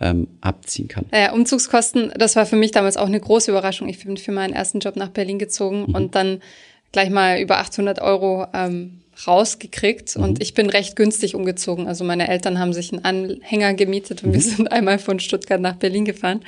ähm, 0.00 0.28
abziehen 0.40 0.86
kann. 0.86 1.06
Naja, 1.10 1.32
Umzugskosten, 1.32 2.12
das 2.16 2.36
war 2.36 2.46
für 2.46 2.54
mich 2.54 2.70
damals 2.70 2.96
auch 2.96 3.08
eine 3.08 3.18
große 3.18 3.50
Überraschung. 3.50 3.88
Ich 3.88 4.04
bin 4.04 4.16
für 4.16 4.30
meinen 4.30 4.52
ersten 4.52 4.78
Job 4.78 4.94
nach 4.94 5.08
Berlin 5.08 5.40
gezogen 5.40 5.86
mhm. 5.88 5.94
und 5.96 6.14
dann 6.14 6.38
gleich 6.92 7.10
mal 7.10 7.40
über 7.40 7.58
800 7.58 8.00
Euro 8.00 8.46
ähm, 8.54 9.00
rausgekriegt 9.26 10.16
mhm. 10.16 10.22
und 10.22 10.42
ich 10.42 10.54
bin 10.54 10.70
recht 10.70 10.96
günstig 10.96 11.34
umgezogen. 11.34 11.88
Also 11.88 12.04
meine 12.04 12.28
Eltern 12.28 12.58
haben 12.58 12.72
sich 12.72 12.92
einen 12.92 13.04
Anhänger 13.04 13.74
gemietet 13.74 14.22
und 14.22 14.30
mhm. 14.30 14.34
wir 14.34 14.40
sind 14.40 14.72
einmal 14.72 14.98
von 14.98 15.20
Stuttgart 15.20 15.60
nach 15.60 15.76
Berlin 15.76 16.04
gefahren. 16.04 16.44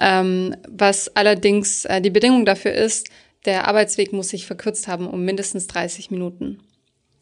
Ähm, 0.00 0.54
was 0.68 1.14
allerdings 1.16 1.84
äh, 1.84 2.00
die 2.00 2.10
Bedingung 2.10 2.44
dafür 2.44 2.72
ist, 2.72 3.08
der 3.44 3.68
Arbeitsweg 3.68 4.12
muss 4.12 4.30
sich 4.30 4.46
verkürzt 4.46 4.88
haben 4.88 5.06
um 5.06 5.24
mindestens 5.24 5.66
30 5.66 6.10
Minuten. 6.10 6.60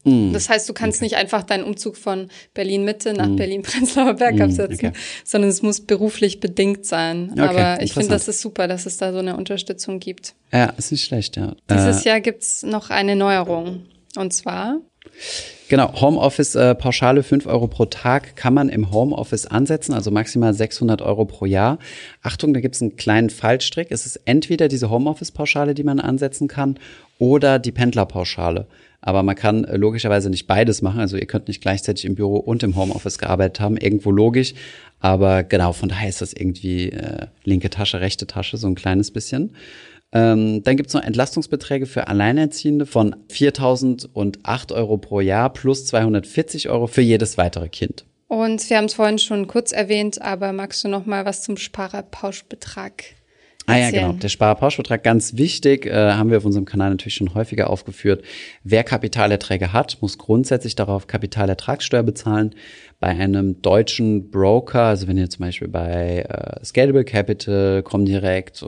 Mm. 0.03 0.33
Das 0.33 0.49
heißt, 0.49 0.67
du 0.67 0.73
kannst 0.73 0.97
okay. 0.97 1.05
nicht 1.05 1.15
einfach 1.15 1.43
deinen 1.43 1.63
Umzug 1.63 1.97
von 1.97 2.27
Berlin 2.53 2.83
Mitte 2.83 3.13
nach 3.13 3.27
mm. 3.27 3.35
Berlin 3.35 3.61
Prenzlauer 3.61 4.13
Berg 4.15 4.35
mm, 4.35 4.41
absetzen, 4.41 4.89
okay. 4.89 4.91
sondern 5.23 5.49
es 5.49 5.61
muss 5.61 5.81
beruflich 5.81 6.39
bedingt 6.39 6.85
sein. 6.85 7.31
Okay, 7.31 7.41
Aber 7.41 7.81
ich 7.81 7.93
finde, 7.93 8.09
das 8.09 8.27
ist 8.27 8.41
super, 8.41 8.67
dass 8.67 8.85
es 8.85 8.97
da 8.97 9.11
so 9.11 9.19
eine 9.19 9.37
Unterstützung 9.37 9.99
gibt. 9.99 10.35
Ja, 10.51 10.65
ist 10.77 10.91
nicht 10.91 11.05
schlecht, 11.05 11.37
ja. 11.37 11.55
Dieses 11.69 12.05
äh, 12.05 12.09
Jahr 12.09 12.21
gibt's 12.21 12.63
noch 12.63 12.89
eine 12.89 13.15
Neuerung. 13.15 13.85
Und 14.15 14.31
zwar 14.31 14.79
Genau, 15.69 16.01
Homeoffice 16.01 16.55
äh, 16.55 16.75
Pauschale 16.75 17.23
5 17.23 17.47
Euro 17.47 17.67
pro 17.67 17.85
Tag 17.85 18.35
kann 18.35 18.53
man 18.53 18.69
im 18.69 18.91
Homeoffice 18.91 19.47
ansetzen, 19.47 19.93
also 19.93 20.11
maximal 20.11 20.53
600 20.53 21.01
Euro 21.01 21.25
pro 21.25 21.45
Jahr. 21.45 21.79
Achtung, 22.21 22.53
da 22.53 22.59
gibt 22.59 22.75
es 22.75 22.81
einen 22.81 22.95
kleinen 22.95 23.29
Fallstrick. 23.29 23.87
Es 23.89 24.05
ist 24.05 24.17
entweder 24.25 24.67
diese 24.67 24.89
Homeoffice 24.89 25.31
Pauschale, 25.31 25.73
die 25.73 25.83
man 25.83 25.99
ansetzen 25.99 26.47
kann, 26.47 26.79
oder 27.17 27.59
die 27.59 27.71
Pendlerpauschale. 27.71 28.67
Aber 29.05 29.21
man 29.21 29.35
kann 29.35 29.65
äh, 29.65 29.75
logischerweise 29.75 30.29
nicht 30.29 30.47
beides 30.47 30.81
machen. 30.81 31.01
Also 31.01 31.17
ihr 31.17 31.25
könnt 31.25 31.49
nicht 31.49 31.61
gleichzeitig 31.61 32.05
im 32.05 32.15
Büro 32.15 32.37
und 32.37 32.63
im 32.63 32.77
Homeoffice 32.77 33.17
gearbeitet 33.17 33.59
haben. 33.59 33.75
Irgendwo 33.75 34.11
logisch. 34.11 34.53
Aber 35.01 35.43
genau, 35.43 35.73
von 35.73 35.89
daher 35.89 36.07
ist 36.07 36.21
das 36.21 36.31
irgendwie 36.31 36.89
äh, 36.89 37.27
linke 37.43 37.69
Tasche, 37.69 37.99
rechte 37.99 38.25
Tasche, 38.27 38.55
so 38.55 38.67
ein 38.67 38.75
kleines 38.75 39.11
bisschen. 39.11 39.55
Ähm, 40.13 40.63
dann 40.63 40.77
gibt's 40.77 40.93
noch 40.93 41.03
Entlastungsbeträge 41.03 41.85
für 41.85 42.07
Alleinerziehende 42.07 42.85
von 42.85 43.13
4.008 43.29 44.73
Euro 44.73 44.97
pro 44.97 45.19
Jahr 45.19 45.51
plus 45.51 45.85
240 45.85 46.69
Euro 46.69 46.87
für 46.87 47.01
jedes 47.01 47.37
weitere 47.37 47.67
Kind. 47.67 48.05
Und 48.27 48.69
wir 48.69 48.77
haben 48.77 48.85
es 48.85 48.93
vorhin 48.93 49.19
schon 49.19 49.47
kurz 49.47 49.73
erwähnt, 49.73 50.21
aber 50.21 50.53
magst 50.53 50.83
du 50.83 50.87
noch 50.87 51.05
mal 51.05 51.25
was 51.25 51.43
zum 51.43 51.57
Sparerpauschbetrag 51.57 53.03
Ah 53.65 53.77
ja, 53.77 53.91
genau. 53.91 54.13
Der 54.13 54.29
Sparerpauschbetrag, 54.29 55.03
ganz 55.03 55.37
wichtig, 55.37 55.85
äh, 55.85 55.93
haben 55.93 56.29
wir 56.29 56.37
auf 56.37 56.45
unserem 56.45 56.65
Kanal 56.65 56.89
natürlich 56.89 57.15
schon 57.15 57.33
häufiger 57.33 57.69
aufgeführt. 57.69 58.23
Wer 58.63 58.83
Kapitalerträge 58.83 59.71
hat, 59.71 59.99
muss 60.01 60.17
grundsätzlich 60.17 60.75
darauf 60.75 61.07
Kapitalertragssteuer 61.07 62.03
bezahlen. 62.03 62.55
Bei 62.99 63.07
einem 63.09 63.61
deutschen 63.61 64.31
Broker, 64.31 64.81
also 64.83 65.07
wenn 65.07 65.17
ihr 65.17 65.29
zum 65.29 65.45
Beispiel 65.45 65.69
bei 65.69 66.25
äh, 66.27 66.59
Scalable 66.63 67.05
Capital, 67.05 67.83
Comdirect, 67.83 68.65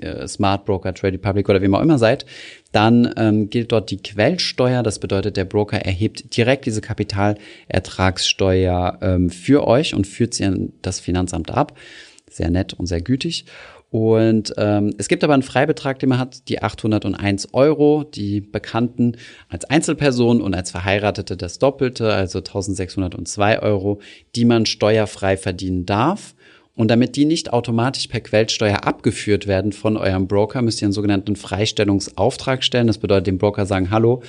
äh, 0.00 0.26
Smart 0.26 0.64
Broker, 0.64 0.94
Trade 0.94 1.14
Republic 1.14 1.48
oder 1.48 1.60
wem 1.60 1.74
auch 1.74 1.82
immer 1.82 1.98
seid, 1.98 2.24
dann 2.72 3.12
ähm, 3.16 3.50
gilt 3.50 3.72
dort 3.72 3.90
die 3.90 3.98
Quellsteuer. 3.98 4.82
Das 4.82 5.00
bedeutet, 5.00 5.36
der 5.36 5.44
Broker 5.44 5.78
erhebt 5.78 6.34
direkt 6.36 6.66
diese 6.66 6.80
Kapitalertragssteuer 6.80 8.98
ähm, 9.02 9.28
für 9.28 9.66
euch 9.66 9.94
und 9.94 10.06
führt 10.06 10.34
sie 10.34 10.44
an 10.44 10.72
das 10.82 11.00
Finanzamt 11.00 11.50
ab. 11.50 11.76
Sehr 12.30 12.50
nett 12.50 12.74
und 12.74 12.86
sehr 12.86 13.00
gütig. 13.00 13.46
Und 13.90 14.54
ähm, 14.56 14.94
es 14.98 15.08
gibt 15.08 15.24
aber 15.24 15.34
einen 15.34 15.42
Freibetrag, 15.42 15.98
den 15.98 16.10
man 16.10 16.20
hat, 16.20 16.48
die 16.48 16.62
801 16.62 17.52
Euro, 17.54 18.04
die 18.04 18.40
Bekannten 18.40 19.16
als 19.48 19.64
Einzelperson 19.64 20.40
und 20.40 20.54
als 20.54 20.70
Verheiratete 20.70 21.36
das 21.36 21.58
Doppelte, 21.58 22.12
also 22.12 22.38
1602 22.38 23.60
Euro, 23.60 24.00
die 24.36 24.44
man 24.44 24.64
steuerfrei 24.64 25.36
verdienen 25.36 25.86
darf. 25.86 26.34
Und 26.76 26.88
damit 26.88 27.16
die 27.16 27.24
nicht 27.24 27.52
automatisch 27.52 28.06
per 28.06 28.20
Quellensteuer 28.20 28.86
abgeführt 28.86 29.48
werden 29.48 29.72
von 29.72 29.96
eurem 29.96 30.28
Broker, 30.28 30.62
müsst 30.62 30.80
ihr 30.80 30.86
einen 30.86 30.92
sogenannten 30.92 31.34
Freistellungsauftrag 31.34 32.62
stellen. 32.62 32.86
Das 32.86 32.98
bedeutet 32.98 33.26
dem 33.26 33.38
Broker 33.38 33.66
sagen, 33.66 33.90
hallo, 33.90 34.22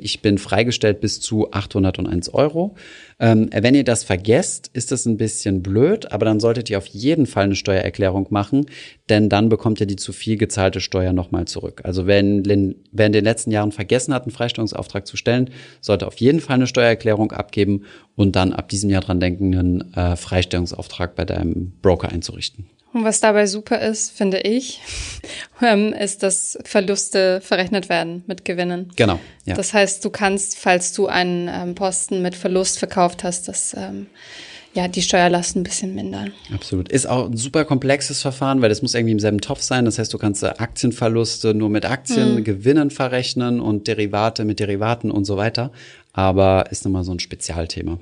ich 0.00 0.20
bin 0.20 0.38
freigestellt 0.38 1.00
bis 1.00 1.20
zu 1.20 1.52
801 1.52 2.34
Euro. 2.34 2.74
Ähm, 3.20 3.50
wenn 3.52 3.74
ihr 3.74 3.84
das 3.84 4.02
vergesst, 4.02 4.70
ist 4.72 4.90
das 4.92 5.06
ein 5.06 5.16
bisschen 5.16 5.62
blöd, 5.62 6.10
aber 6.10 6.24
dann 6.24 6.40
solltet 6.40 6.70
ihr 6.70 6.78
auf 6.78 6.86
jeden 6.86 7.26
Fall 7.26 7.44
eine 7.44 7.54
Steuererklärung 7.54 8.26
machen, 8.30 8.66
denn 9.08 9.28
dann 9.28 9.48
bekommt 9.48 9.80
ihr 9.80 9.86
die 9.86 9.96
zu 9.96 10.12
viel 10.12 10.36
gezahlte 10.36 10.80
Steuer 10.80 11.12
nochmal 11.12 11.44
zurück. 11.44 11.82
Also 11.84 12.06
wenn, 12.06 12.74
wer 12.92 13.06
in 13.06 13.12
den 13.12 13.24
letzten 13.24 13.50
Jahren 13.50 13.72
vergessen 13.72 14.14
hat, 14.14 14.22
einen 14.22 14.32
Freistellungsauftrag 14.32 15.06
zu 15.06 15.16
stellen, 15.16 15.50
sollte 15.80 16.06
auf 16.06 16.16
jeden 16.16 16.40
Fall 16.40 16.56
eine 16.56 16.66
Steuererklärung 16.66 17.32
abgeben 17.32 17.84
und 18.16 18.36
dann 18.36 18.52
ab 18.52 18.68
diesem 18.68 18.90
Jahr 18.90 19.02
dran 19.02 19.20
denken, 19.20 19.54
einen 19.54 19.94
äh, 19.94 20.16
Freistellungsauftrag 20.16 21.14
bei 21.14 21.24
deinem 21.24 21.72
Broker 21.82 22.08
einzurichten. 22.08 22.66
Und 22.92 23.04
was 23.04 23.20
dabei 23.20 23.46
super 23.46 23.80
ist, 23.80 24.10
finde 24.10 24.40
ich, 24.40 24.80
ähm, 25.62 25.92
ist, 25.92 26.22
dass 26.22 26.58
Verluste 26.64 27.40
verrechnet 27.40 27.88
werden 27.88 28.24
mit 28.26 28.44
Gewinnen. 28.44 28.90
Genau. 28.96 29.20
Ja. 29.44 29.54
Das 29.54 29.72
heißt, 29.72 30.04
du 30.04 30.10
kannst, 30.10 30.58
falls 30.58 30.92
du 30.92 31.06
einen 31.06 31.48
ähm, 31.48 31.74
Posten 31.74 32.22
mit 32.22 32.34
Verlust 32.34 32.78
verkauft 32.78 33.22
hast, 33.22 33.48
das 33.48 33.74
ähm, 33.74 34.06
ja, 34.72 34.86
die 34.86 35.02
Steuerlast 35.02 35.56
ein 35.56 35.64
bisschen 35.64 35.94
mindern. 35.94 36.32
Absolut. 36.54 36.90
Ist 36.92 37.06
auch 37.06 37.26
ein 37.26 37.36
super 37.36 37.64
komplexes 37.64 38.22
Verfahren, 38.22 38.62
weil 38.62 38.68
das 38.68 38.82
muss 38.82 38.94
irgendwie 38.94 39.12
im 39.12 39.18
selben 39.18 39.40
Topf 39.40 39.62
sein. 39.62 39.84
Das 39.84 39.98
heißt, 39.98 40.12
du 40.12 40.18
kannst 40.18 40.44
Aktienverluste 40.44 41.54
nur 41.54 41.70
mit 41.70 41.84
Aktien, 41.84 42.36
hm. 42.36 42.44
Gewinnen 42.44 42.90
verrechnen 42.90 43.60
und 43.60 43.88
Derivate 43.88 44.44
mit 44.44 44.60
Derivaten 44.60 45.10
und 45.10 45.24
so 45.24 45.36
weiter. 45.36 45.72
Aber 46.12 46.66
ist 46.70 46.84
nochmal 46.84 47.04
so 47.04 47.12
ein 47.12 47.18
Spezialthema. 47.18 47.98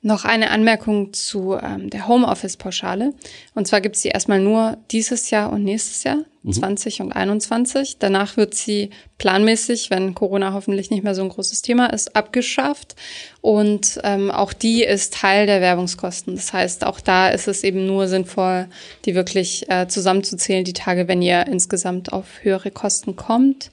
Noch 0.00 0.24
eine 0.24 0.50
Anmerkung 0.50 1.12
zu 1.12 1.58
ähm, 1.60 1.90
der 1.90 2.06
Homeoffice-Pauschale. 2.06 3.14
Und 3.54 3.66
zwar 3.66 3.80
gibt 3.80 3.96
es 3.96 4.02
sie 4.02 4.10
erstmal 4.10 4.38
nur 4.38 4.78
dieses 4.92 5.30
Jahr 5.30 5.52
und 5.52 5.64
nächstes 5.64 6.04
Jahr, 6.04 6.18
mhm. 6.44 6.52
20 6.52 7.00
und 7.00 7.12
21. 7.12 7.96
Danach 7.98 8.36
wird 8.36 8.54
sie 8.54 8.90
planmäßig, 9.18 9.90
wenn 9.90 10.14
Corona 10.14 10.52
hoffentlich 10.52 10.90
nicht 10.90 11.02
mehr 11.02 11.16
so 11.16 11.22
ein 11.22 11.28
großes 11.28 11.62
Thema 11.62 11.86
ist, 11.92 12.14
abgeschafft. 12.14 12.94
Und 13.40 13.98
ähm, 14.04 14.30
auch 14.30 14.52
die 14.52 14.84
ist 14.84 15.14
Teil 15.14 15.46
der 15.46 15.60
Werbungskosten. 15.60 16.36
Das 16.36 16.52
heißt, 16.52 16.86
auch 16.86 17.00
da 17.00 17.30
ist 17.30 17.48
es 17.48 17.64
eben 17.64 17.84
nur 17.84 18.06
sinnvoll, 18.06 18.68
die 19.04 19.16
wirklich 19.16 19.68
äh, 19.68 19.88
zusammenzuzählen, 19.88 20.64
die 20.64 20.74
Tage, 20.74 21.08
wenn 21.08 21.22
ihr 21.22 21.48
insgesamt 21.48 22.12
auf 22.12 22.26
höhere 22.42 22.70
Kosten 22.70 23.16
kommt. 23.16 23.72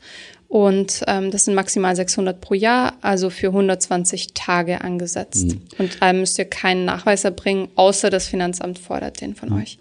Und 0.55 1.03
ähm, 1.07 1.31
das 1.31 1.43
sind 1.43 1.53
maximal 1.53 1.97
600 1.97 2.39
pro 2.39 2.53
Jahr, 2.53 2.93
also 3.01 3.29
für 3.29 3.47
120 3.47 4.33
Tage 4.33 4.79
angesetzt. 4.79 5.47
Mhm. 5.47 5.61
Und 5.77 5.97
ähm, 5.99 6.21
müsst 6.21 6.39
ihr 6.39 6.45
keinen 6.45 6.85
Nachweis 6.85 7.25
erbringen, 7.25 7.67
außer 7.75 8.09
das 8.09 8.29
Finanzamt 8.29 8.79
fordert 8.79 9.19
den 9.19 9.35
von 9.35 9.49
mhm. 9.49 9.57
euch. 9.57 9.79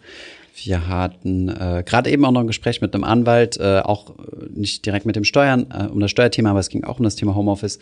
Wir 0.56 0.86
hatten 0.86 1.48
äh, 1.48 1.82
gerade 1.84 2.10
eben 2.10 2.24
auch 2.24 2.30
noch 2.30 2.42
ein 2.42 2.46
Gespräch 2.46 2.80
mit 2.80 2.94
einem 2.94 3.02
Anwalt, 3.02 3.58
äh, 3.58 3.80
auch 3.80 4.10
äh, 4.10 4.46
nicht 4.54 4.86
direkt 4.86 5.04
mit 5.04 5.16
dem 5.16 5.24
Steuern, 5.24 5.66
äh, 5.72 5.88
um 5.88 5.98
das 5.98 6.12
Steuerthema, 6.12 6.50
aber 6.50 6.60
es 6.60 6.68
ging 6.68 6.84
auch 6.84 6.98
um 6.98 7.04
das 7.04 7.16
Thema 7.16 7.34
Homeoffice. 7.34 7.80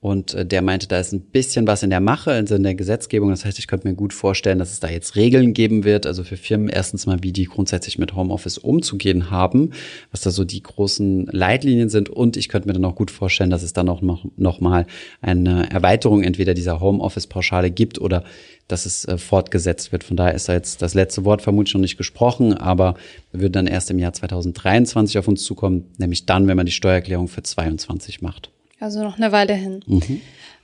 Und 0.00 0.34
äh, 0.34 0.44
der 0.44 0.60
meinte, 0.60 0.86
da 0.86 0.98
ist 0.98 1.12
ein 1.12 1.20
bisschen 1.20 1.66
was 1.66 1.82
in 1.82 1.88
der 1.88 2.00
Mache, 2.00 2.32
also 2.32 2.56
in 2.56 2.62
der 2.62 2.74
Gesetzgebung. 2.74 3.30
Das 3.30 3.46
heißt, 3.46 3.58
ich 3.58 3.66
könnte 3.66 3.88
mir 3.88 3.94
gut 3.94 4.12
vorstellen, 4.12 4.58
dass 4.58 4.70
es 4.70 4.80
da 4.80 4.88
jetzt 4.88 5.16
Regeln 5.16 5.54
geben 5.54 5.84
wird, 5.84 6.04
also 6.06 6.22
für 6.22 6.36
Firmen 6.36 6.68
erstens 6.68 7.06
mal, 7.06 7.22
wie 7.22 7.32
die 7.32 7.44
grundsätzlich 7.44 7.98
mit 7.98 8.14
Homeoffice 8.14 8.58
umzugehen 8.58 9.30
haben, 9.30 9.72
was 10.10 10.20
da 10.20 10.30
so 10.30 10.44
die 10.44 10.62
großen 10.62 11.26
Leitlinien 11.26 11.88
sind. 11.88 12.10
Und 12.10 12.36
ich 12.36 12.50
könnte 12.50 12.68
mir 12.68 12.74
dann 12.74 12.84
auch 12.84 12.96
gut 12.96 13.10
vorstellen, 13.10 13.50
dass 13.50 13.62
es 13.62 13.72
dann 13.72 13.88
auch 13.88 14.02
noch, 14.02 14.26
noch 14.36 14.60
mal 14.60 14.86
eine 15.22 15.70
Erweiterung 15.70 16.22
entweder 16.22 16.52
dieser 16.52 16.80
Homeoffice-Pauschale 16.80 17.70
gibt 17.70 17.98
oder 17.98 18.24
dass 18.72 18.86
es 18.86 19.04
äh, 19.04 19.18
fortgesetzt 19.18 19.92
wird. 19.92 20.04
Von 20.04 20.16
daher 20.16 20.34
ist 20.34 20.48
da 20.48 20.52
jetzt 20.52 20.82
das 20.82 20.94
letzte 20.94 21.24
Wort 21.24 21.42
vermutlich 21.42 21.74
noch 21.74 21.80
nicht 21.80 21.96
gesprochen, 21.96 22.54
aber 22.54 22.94
wird 23.32 23.56
dann 23.56 23.66
erst 23.66 23.90
im 23.90 23.98
Jahr 23.98 24.12
2023 24.12 25.18
auf 25.18 25.28
uns 25.28 25.44
zukommen, 25.44 25.90
nämlich 25.98 26.26
dann, 26.26 26.46
wenn 26.46 26.56
man 26.56 26.66
die 26.66 26.72
Steuererklärung 26.72 27.28
für 27.28 27.42
22 27.42 28.22
macht. 28.22 28.50
Also 28.78 29.02
noch 29.02 29.16
eine 29.16 29.32
Weile 29.32 29.54
hin. 29.54 29.80
Mhm. 29.86 30.20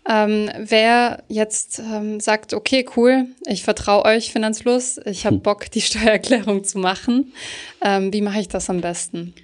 Ähm, 0.08 0.50
wer 0.58 1.24
jetzt 1.28 1.80
ähm, 1.80 2.20
sagt, 2.20 2.54
okay, 2.54 2.86
cool, 2.96 3.26
ich 3.46 3.64
vertraue 3.64 4.04
euch 4.04 4.30
Finanzfluss, 4.30 5.00
ich 5.04 5.26
habe 5.26 5.36
hm. 5.36 5.42
Bock, 5.42 5.70
die 5.70 5.80
Steuererklärung 5.82 6.62
zu 6.62 6.78
machen, 6.78 7.32
ähm, 7.82 8.12
wie 8.12 8.20
mache 8.20 8.38
ich 8.38 8.48
das 8.48 8.70
am 8.70 8.80
besten? 8.80 9.34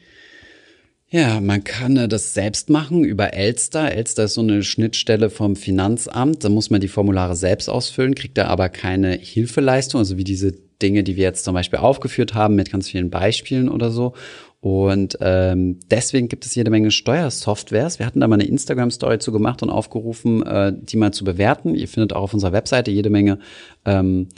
Ja, 1.13 1.43
man 1.43 1.63
kann 1.63 1.99
äh, 1.99 2.09
das 2.09 2.33
selbst 2.33 2.71
machen 2.71 3.05
über 3.05 3.35
Elster. 3.35 3.93
Elster 3.93 4.25
ist 4.25 4.33
so 4.33 4.41
eine 4.41 4.63
Schnittstelle 4.63 5.29
vom 5.29 5.57
Finanzamt. 5.57 6.43
Da 6.43 6.49
muss 6.49 6.71
man 6.71 6.81
die 6.81 6.89
Formulare 6.89 7.37
selbst 7.37 7.69
ausfüllen, 7.69 8.15
kriegt 8.15 8.39
da 8.39 8.47
aber 8.47 8.71
keine 8.71 9.13
Hilfeleistung, 9.13 9.99
also 9.99 10.17
wie 10.17 10.25
diese 10.25 10.55
Dinge, 10.81 11.05
die 11.05 11.17
wir 11.17 11.25
jetzt 11.25 11.45
zum 11.45 11.53
Beispiel 11.53 11.81
aufgeführt 11.81 12.33
haben 12.33 12.55
mit 12.55 12.73
ganz 12.73 12.89
vielen 12.89 13.11
Beispielen 13.11 13.69
oder 13.69 13.91
so. 13.91 14.15
Und 14.61 15.19
ähm, 15.21 15.81
deswegen 15.91 16.29
gibt 16.29 16.47
es 16.47 16.55
jede 16.55 16.71
Menge 16.71 16.91
Steuersoftwares. 16.91 17.99
Wir 17.99 18.07
hatten 18.07 18.21
da 18.21 18.27
mal 18.27 18.37
eine 18.37 18.49
Instagram-Story 18.49 19.19
zu 19.19 19.33
gemacht 19.33 19.63
und 19.63 19.69
aufgerufen, 19.69 20.43
äh, 20.47 20.73
die 20.75 20.97
mal 20.97 21.13
zu 21.13 21.25
bewerten. 21.25 21.75
Ihr 21.75 21.89
findet 21.89 22.15
auch 22.15 22.23
auf 22.23 22.33
unserer 22.33 22.53
Webseite 22.53 22.91
jede 22.91 23.11
Menge, 23.11 23.39
ähm, 23.85 24.29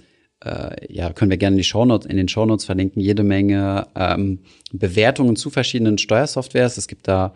äh, 0.45 0.93
ja, 0.93 1.13
können 1.13 1.31
wir 1.31 1.39
gerne 1.39 1.55
in, 1.55 1.59
die 1.59 1.65
Shownotes, 1.65 2.07
in 2.07 2.17
den 2.17 2.29
Shownotes 2.29 2.65
verlinken, 2.65 3.01
jede 3.01 3.23
Menge 3.23 3.87
ähm, 3.95 4.41
Bewertungen 4.73 5.37
zu 5.37 5.51
verschiedenen 5.51 5.99
Steuersoftwares. 5.99 6.77
Es 6.77 6.89
gibt 6.89 7.09
da, 7.09 7.35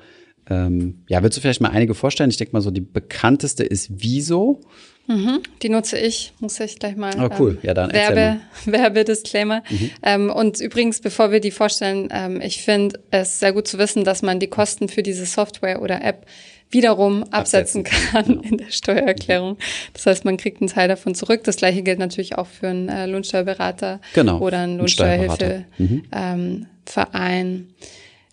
ähm, 0.48 1.02
ja, 1.08 1.22
willst 1.22 1.36
du 1.36 1.40
vielleicht 1.40 1.60
mal 1.60 1.70
einige 1.70 1.94
vorstellen? 1.94 2.30
Ich 2.30 2.36
denke 2.36 2.52
mal 2.52 2.60
so, 2.60 2.70
die 2.70 2.80
bekannteste 2.80 3.64
ist 3.64 4.02
Viso. 4.02 4.60
Mhm, 5.06 5.40
die 5.62 5.70
nutze 5.70 5.98
ich, 5.98 6.34
muss 6.38 6.60
ich 6.60 6.78
gleich 6.78 6.94
mal. 6.96 7.14
Oh, 7.18 7.34
cool. 7.38 7.52
Ähm, 7.52 7.58
ja, 7.62 7.74
dann 7.74 7.92
Werbe, 7.92 8.40
Werbedisclaimer. 8.66 9.62
Mhm. 9.70 9.90
Ähm, 10.02 10.30
und 10.30 10.60
übrigens, 10.60 11.00
bevor 11.00 11.32
wir 11.32 11.40
die 11.40 11.50
vorstellen, 11.50 12.08
ähm, 12.12 12.42
ich 12.42 12.62
finde 12.62 13.00
es 13.10 13.40
sehr 13.40 13.54
gut 13.54 13.66
zu 13.66 13.78
wissen, 13.78 14.04
dass 14.04 14.20
man 14.20 14.38
die 14.38 14.48
Kosten 14.48 14.88
für 14.88 15.02
diese 15.02 15.24
Software 15.24 15.80
oder 15.80 16.04
App 16.04 16.26
wiederum 16.70 17.24
absetzen, 17.24 17.84
absetzen 17.84 17.84
kann 17.84 18.24
genau. 18.26 18.42
in 18.42 18.58
der 18.58 18.70
Steuererklärung. 18.70 19.56
Das 19.92 20.06
heißt, 20.06 20.24
man 20.24 20.36
kriegt 20.36 20.60
einen 20.60 20.68
Teil 20.68 20.88
davon 20.88 21.14
zurück. 21.14 21.44
Das 21.44 21.56
gleiche 21.56 21.82
gilt 21.82 21.98
natürlich 21.98 22.36
auch 22.36 22.46
für 22.46 22.68
einen 22.68 22.88
äh, 22.88 23.06
Lohnsteuerberater 23.06 24.00
genau, 24.14 24.38
oder 24.40 24.58
einen 24.58 24.78
Lohnsteuerhilfeverein. 24.78 25.66
Mhm. 25.78 26.02
Ähm. 26.12 26.66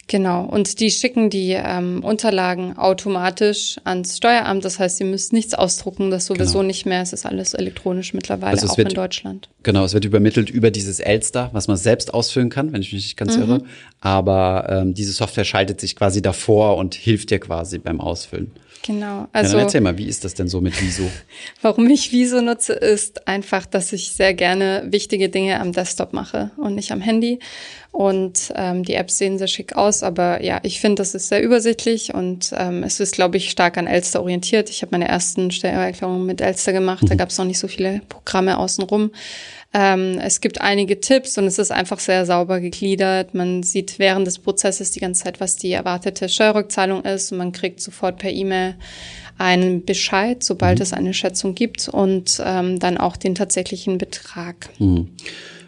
Genau, 0.07 0.43
und 0.43 0.79
die 0.79 0.91
schicken 0.91 1.31
die 1.31 1.53
ähm, 1.53 2.03
Unterlagen 2.03 2.77
automatisch 2.77 3.77
ans 3.85 4.17
Steueramt. 4.17 4.63
Das 4.63 4.77
heißt, 4.77 4.99
ihr 4.99 5.07
müsst 5.07 5.33
nichts 5.33 5.55
ausdrucken, 5.55 6.11
das 6.11 6.25
sowieso 6.25 6.59
genau. 6.59 6.67
nicht 6.67 6.85
mehr. 6.85 7.01
Es 7.01 7.11
ist 7.11 7.25
alles 7.25 7.55
elektronisch 7.55 8.13
mittlerweile, 8.13 8.51
also 8.51 8.67
auch 8.67 8.77
wird, 8.77 8.89
in 8.89 8.95
Deutschland. 8.95 9.49
Genau, 9.63 9.83
es 9.83 9.95
wird 9.95 10.05
übermittelt 10.05 10.51
über 10.51 10.69
dieses 10.69 10.99
Elster, 10.99 11.49
was 11.53 11.67
man 11.67 11.77
selbst 11.77 12.13
ausfüllen 12.13 12.51
kann, 12.51 12.71
wenn 12.71 12.83
ich 12.83 12.93
mich 12.93 13.03
nicht 13.03 13.17
ganz 13.17 13.35
mhm. 13.35 13.43
irre. 13.43 13.63
Aber 13.99 14.67
ähm, 14.69 14.93
diese 14.93 15.11
Software 15.11 15.43
schaltet 15.43 15.81
sich 15.81 15.95
quasi 15.95 16.21
davor 16.21 16.77
und 16.77 16.93
hilft 16.93 17.31
dir 17.31 17.39
quasi 17.39 17.79
beim 17.79 17.99
Ausfüllen. 17.99 18.51
Genau. 18.85 19.27
Also, 19.33 19.53
ja, 19.53 19.57
dann 19.57 19.65
erzähl 19.65 19.81
mal, 19.81 19.97
wie 19.97 20.05
ist 20.05 20.23
das 20.25 20.35
denn 20.35 20.47
so 20.47 20.61
mit 20.61 20.79
Viso? 20.79 21.09
Warum 21.63 21.89
ich 21.89 22.11
Viso 22.11 22.39
nutze, 22.39 22.73
ist 22.73 23.27
einfach, 23.27 23.65
dass 23.65 23.91
ich 23.93 24.11
sehr 24.11 24.35
gerne 24.35 24.83
wichtige 24.85 25.27
Dinge 25.27 25.59
am 25.59 25.71
Desktop 25.71 26.13
mache 26.13 26.51
und 26.57 26.75
nicht 26.75 26.91
am 26.91 27.01
Handy. 27.01 27.39
Und 27.91 28.53
ähm, 28.55 28.83
die 28.83 28.93
Apps 28.93 29.17
sehen 29.17 29.39
sehr 29.39 29.47
schick 29.47 29.75
aus, 29.75 30.03
aber 30.03 30.43
ja, 30.43 30.59
ich 30.61 30.81
finde, 30.81 31.01
das 31.01 31.15
ist 31.15 31.29
sehr 31.29 31.41
übersichtlich 31.41 32.13
und 32.13 32.51
ähm, 32.55 32.83
es 32.83 32.99
ist, 32.99 33.15
glaube 33.15 33.37
ich, 33.37 33.49
stark 33.49 33.77
an 33.77 33.87
Elster 33.87 34.21
orientiert. 34.21 34.69
Ich 34.69 34.83
habe 34.83 34.91
meine 34.91 35.07
ersten 35.07 35.49
Steuererklärungen 35.49 36.25
mit 36.25 36.41
Elster 36.41 36.71
gemacht, 36.71 37.03
mhm. 37.03 37.07
da 37.07 37.15
gab 37.15 37.29
es 37.29 37.37
noch 37.39 37.45
nicht 37.45 37.57
so 37.57 37.67
viele 37.67 38.01
Programme 38.07 38.59
außenrum. 38.59 39.11
Ähm, 39.77 40.19
es 40.19 40.39
gibt 40.39 40.61
einige 40.61 41.01
Tipps 41.01 41.37
und 41.37 41.47
es 41.47 41.59
ist 41.59 41.69
einfach 41.69 41.99
sehr 41.99 42.25
sauber 42.25 42.61
gegliedert. 42.61 43.33
Man 43.33 43.61
sieht 43.61 43.99
während 43.99 44.25
des 44.25 44.39
Prozesses 44.39 44.91
die 44.91 45.01
ganze 45.01 45.25
Zeit, 45.25 45.41
was 45.41 45.57
die 45.57 45.73
erwartete 45.73 46.29
Steuerrückzahlung 46.29 47.03
ist 47.03 47.33
und 47.33 47.39
man 47.39 47.51
kriegt 47.51 47.81
sofort 47.81 48.17
per 48.17 48.31
E-Mail 48.31 48.75
einen 49.37 49.83
Bescheid, 49.83 50.41
sobald 50.43 50.79
mhm. 50.79 50.83
es 50.83 50.93
eine 50.93 51.13
Schätzung 51.13 51.55
gibt 51.55 51.89
und 51.89 52.41
ähm, 52.41 52.79
dann 52.79 52.97
auch 52.97 53.17
den 53.17 53.35
tatsächlichen 53.35 53.97
Betrag. 53.97 54.69
Mhm. 54.79 55.09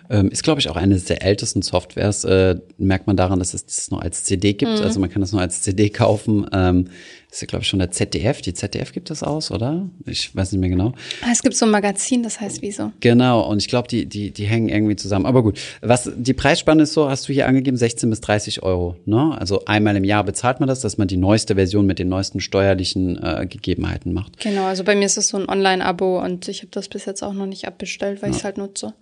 Ähm, 0.10 0.30
ist, 0.30 0.44
glaube 0.44 0.60
ich, 0.60 0.70
auch 0.70 0.76
eine 0.76 0.98
der 0.98 1.24
ältesten 1.24 1.62
Softwares. 1.62 2.24
Äh, 2.24 2.58
merkt 2.78 3.08
man 3.08 3.18
daran, 3.18 3.40
dass 3.40 3.54
es 3.54 3.66
das 3.66 3.92
nur 3.92 4.02
als 4.02 4.24
CD 4.24 4.54
gibt. 4.54 4.80
Mhm. 4.80 4.84
Also 4.84 5.00
man 5.00 5.10
kann 5.10 5.22
das 5.22 5.32
nur 5.32 5.42
als 5.42 5.62
CD 5.62 5.90
kaufen. 5.90 6.46
Ähm, 6.54 6.88
ist 7.30 7.42
ja, 7.42 7.48
glaube 7.48 7.64
ich, 7.64 7.68
schon 7.68 7.80
der 7.80 7.92
ZDF. 7.92 8.42
Die 8.42 8.54
ZDF 8.54 8.94
gibt 8.94 9.10
das 9.10 9.22
aus, 9.22 9.52
oder? 9.52 9.90
Ich 10.06 10.34
weiß 10.34 10.54
nicht 10.54 10.62
mehr 10.62 10.70
genau. 10.70 10.94
Ah, 11.22 11.28
es 11.32 11.42
gibt 11.42 11.56
so 11.56 11.66
ein 11.66 11.72
Magazin, 11.72 12.24
das 12.24 12.40
heißt 12.40 12.62
Wieso. 12.62 12.94
Genau, 13.02 13.42
und 13.48 13.62
ich 13.62 13.68
glaube, 13.68 13.88
die, 13.90 14.06
die, 14.06 14.32
die 14.32 14.46
hängen 14.46 14.70
irgendwie 14.70 14.96
zusammen. 14.96 15.26
Aber 15.26 15.44
gut, 15.44 15.60
was 15.82 16.10
die 16.16 16.34
Preisspanne 16.34 16.84
ist 16.84 16.94
so, 16.94 17.10
hast 17.10 17.28
du 17.28 17.34
hier 17.34 17.48
angegeben, 17.48 17.76
16 17.76 18.10
bis 18.10 18.22
30 18.22 18.64
Euro. 18.64 18.96
Ne? 19.06 19.36
Also 19.38 19.66
einmal 19.66 19.96
im 19.98 20.06
Jahr 20.06 20.24
bezahlt 20.24 20.62
man 20.62 20.68
das, 20.68 20.80
dass 20.80 20.98
man 20.98 21.08
die 21.08 21.18
neueste 21.18 21.56
Version 21.56 21.86
mit 21.86 22.00
den 22.00 22.08
neuesten 22.08 22.40
steuerlichen 22.40 23.22
äh, 23.22 23.46
Gegebenheiten 23.46 24.14
macht. 24.14 24.40
Genau, 24.40 24.66
also 24.66 24.84
bei 24.86 24.96
mir 24.96 25.06
ist 25.06 25.18
es 25.18 25.28
so 25.28 25.38
ein 25.38 25.50
Online-Abo 25.50 26.24
und 26.24 26.48
ich 26.48 26.60
habe 26.60 26.70
das 26.72 26.88
bis 26.88 27.06
jetzt 27.06 27.24
auch 27.24 27.34
noch 27.34 27.46
nicht 27.46 27.68
abbestellt, 27.68 28.22
weil 28.22 28.30
ja. 28.30 28.36
ich 28.36 28.40
es 28.40 28.44
halt 28.46 28.58
nutze. 28.58 28.94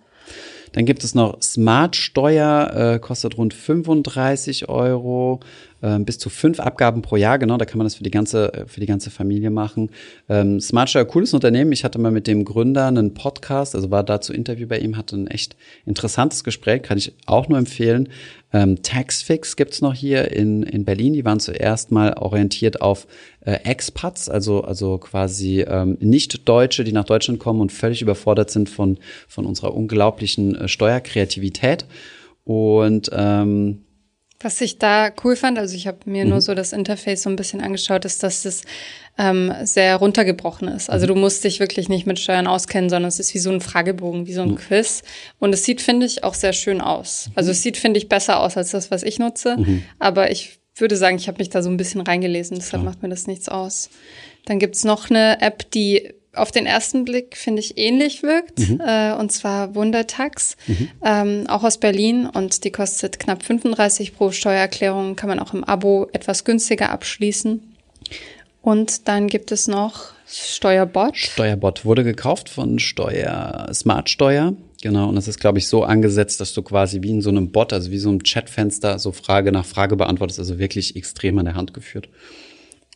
Dann 0.76 0.84
gibt 0.84 1.04
es 1.04 1.14
noch 1.14 1.40
Smart 1.40 1.96
Steuer, 1.96 2.70
äh, 2.74 2.98
kostet 2.98 3.38
rund 3.38 3.54
35 3.54 4.68
Euro 4.68 5.40
ähm, 5.82 6.04
bis 6.04 6.18
zu 6.18 6.30
fünf 6.30 6.60
Abgaben 6.60 7.02
pro 7.02 7.16
Jahr, 7.16 7.38
genau, 7.38 7.56
da 7.56 7.64
kann 7.64 7.78
man 7.78 7.86
das 7.86 7.94
für 7.94 8.04
die 8.04 8.10
ganze, 8.10 8.52
äh, 8.52 8.66
für 8.66 8.80
die 8.80 8.86
ganze 8.86 9.10
Familie 9.10 9.50
machen. 9.50 9.90
Ähm, 10.28 10.60
Smartshare, 10.60 11.06
cooles 11.06 11.34
Unternehmen. 11.34 11.72
Ich 11.72 11.84
hatte 11.84 11.98
mal 11.98 12.10
mit 12.10 12.26
dem 12.26 12.44
Gründer 12.44 12.86
einen 12.86 13.14
Podcast, 13.14 13.74
also 13.74 13.90
war 13.90 14.02
dazu 14.02 14.32
Interview 14.32 14.66
bei 14.66 14.78
ihm, 14.78 14.96
hatte 14.96 15.16
ein 15.16 15.26
echt 15.26 15.56
interessantes 15.84 16.44
Gespräch, 16.44 16.82
kann 16.82 16.98
ich 16.98 17.14
auch 17.26 17.48
nur 17.48 17.58
empfehlen. 17.58 18.08
Ähm, 18.52 18.82
Taxfix 18.82 19.56
gibt's 19.56 19.82
noch 19.82 19.92
hier 19.92 20.32
in, 20.32 20.62
in 20.62 20.84
Berlin. 20.84 21.12
Die 21.12 21.24
waren 21.24 21.40
zuerst 21.40 21.92
mal 21.92 22.14
orientiert 22.14 22.80
auf 22.80 23.06
äh, 23.40 23.52
Expats, 23.64 24.28
also, 24.28 24.62
also 24.62 24.98
quasi 24.98 25.60
ähm, 25.60 25.98
Nicht-Deutsche, 26.00 26.84
die 26.84 26.92
nach 26.92 27.04
Deutschland 27.04 27.38
kommen 27.38 27.60
und 27.60 27.72
völlig 27.72 28.02
überfordert 28.02 28.50
sind 28.50 28.70
von, 28.70 28.98
von 29.28 29.44
unserer 29.44 29.74
unglaublichen 29.74 30.54
äh, 30.54 30.68
Steuerkreativität. 30.68 31.86
Und 32.44 33.10
ähm, 33.12 33.82
was 34.46 34.60
ich 34.60 34.78
da 34.78 35.10
cool 35.24 35.34
fand, 35.34 35.58
also 35.58 35.74
ich 35.74 35.88
habe 35.88 35.98
mir 36.04 36.24
mhm. 36.24 36.30
nur 36.30 36.40
so 36.40 36.54
das 36.54 36.72
Interface 36.72 37.24
so 37.24 37.30
ein 37.30 37.34
bisschen 37.34 37.60
angeschaut, 37.60 38.04
ist, 38.04 38.22
dass 38.22 38.44
es 38.44 38.62
ähm, 39.18 39.52
sehr 39.64 39.96
runtergebrochen 39.96 40.68
ist. 40.68 40.88
Also 40.88 41.04
mhm. 41.06 41.08
du 41.08 41.14
musst 41.16 41.42
dich 41.42 41.58
wirklich 41.58 41.88
nicht 41.88 42.06
mit 42.06 42.20
Steuern 42.20 42.46
auskennen, 42.46 42.88
sondern 42.88 43.08
es 43.08 43.18
ist 43.18 43.34
wie 43.34 43.40
so 43.40 43.50
ein 43.50 43.60
Fragebogen, 43.60 44.28
wie 44.28 44.34
so 44.34 44.42
ein 44.42 44.50
mhm. 44.50 44.56
Quiz. 44.56 45.02
Und 45.40 45.52
es 45.52 45.64
sieht, 45.64 45.80
finde 45.80 46.06
ich, 46.06 46.22
auch 46.22 46.34
sehr 46.34 46.52
schön 46.52 46.80
aus. 46.80 47.28
Also 47.34 47.50
es 47.50 47.62
sieht, 47.62 47.76
finde 47.76 47.98
ich, 47.98 48.08
besser 48.08 48.38
aus 48.38 48.56
als 48.56 48.70
das, 48.70 48.92
was 48.92 49.02
ich 49.02 49.18
nutze. 49.18 49.56
Mhm. 49.56 49.82
Aber 49.98 50.30
ich 50.30 50.60
würde 50.76 50.96
sagen, 50.96 51.16
ich 51.16 51.26
habe 51.26 51.38
mich 51.38 51.50
da 51.50 51.60
so 51.60 51.68
ein 51.68 51.76
bisschen 51.76 52.02
reingelesen, 52.02 52.54
deshalb 52.56 52.82
Klar. 52.82 52.92
macht 52.92 53.02
mir 53.02 53.08
das 53.08 53.26
nichts 53.26 53.48
aus. 53.48 53.90
Dann 54.44 54.60
gibt's 54.60 54.84
noch 54.84 55.10
eine 55.10 55.42
App, 55.42 55.68
die 55.72 56.14
auf 56.36 56.52
den 56.52 56.66
ersten 56.66 57.04
Blick, 57.04 57.36
finde 57.36 57.60
ich, 57.60 57.78
ähnlich 57.78 58.22
wirkt. 58.22 58.58
Mhm. 58.58 58.80
Äh, 58.84 59.12
und 59.14 59.32
zwar 59.32 59.74
Wundertax, 59.74 60.56
mhm. 60.66 60.88
ähm, 61.04 61.44
auch 61.48 61.64
aus 61.64 61.78
Berlin. 61.78 62.26
Und 62.26 62.64
die 62.64 62.70
kostet 62.70 63.18
knapp 63.18 63.42
35 63.42 64.14
pro 64.16 64.30
Steuererklärung, 64.30 65.16
kann 65.16 65.28
man 65.28 65.38
auch 65.38 65.54
im 65.54 65.64
Abo 65.64 66.08
etwas 66.12 66.44
günstiger 66.44 66.90
abschließen. 66.90 67.62
Und 68.62 69.06
dann 69.08 69.28
gibt 69.28 69.52
es 69.52 69.68
noch 69.68 70.12
Steuerbot. 70.28 71.16
Steuerbot 71.16 71.84
wurde 71.84 72.02
gekauft 72.02 72.48
von 72.48 72.78
Steuer, 72.78 73.68
Smart 73.72 74.10
Steuer. 74.10 74.54
Genau, 74.82 75.08
und 75.08 75.14
das 75.14 75.28
ist, 75.28 75.40
glaube 75.40 75.58
ich, 75.58 75.68
so 75.68 75.84
angesetzt, 75.84 76.40
dass 76.40 76.52
du 76.52 76.62
quasi 76.62 77.02
wie 77.02 77.10
in 77.10 77.22
so 77.22 77.30
einem 77.30 77.50
Bot, 77.50 77.72
also 77.72 77.90
wie 77.90 77.98
so 77.98 78.08
einem 78.08 78.22
Chatfenster, 78.22 78.98
so 78.98 79.12
Frage 79.12 79.52
nach 79.52 79.64
Frage 79.64 79.96
beantwortest, 79.96 80.38
also 80.38 80.58
wirklich 80.58 80.96
extrem 80.96 81.38
an 81.38 81.46
der 81.46 81.54
Hand 81.54 81.74
geführt. 81.74 82.08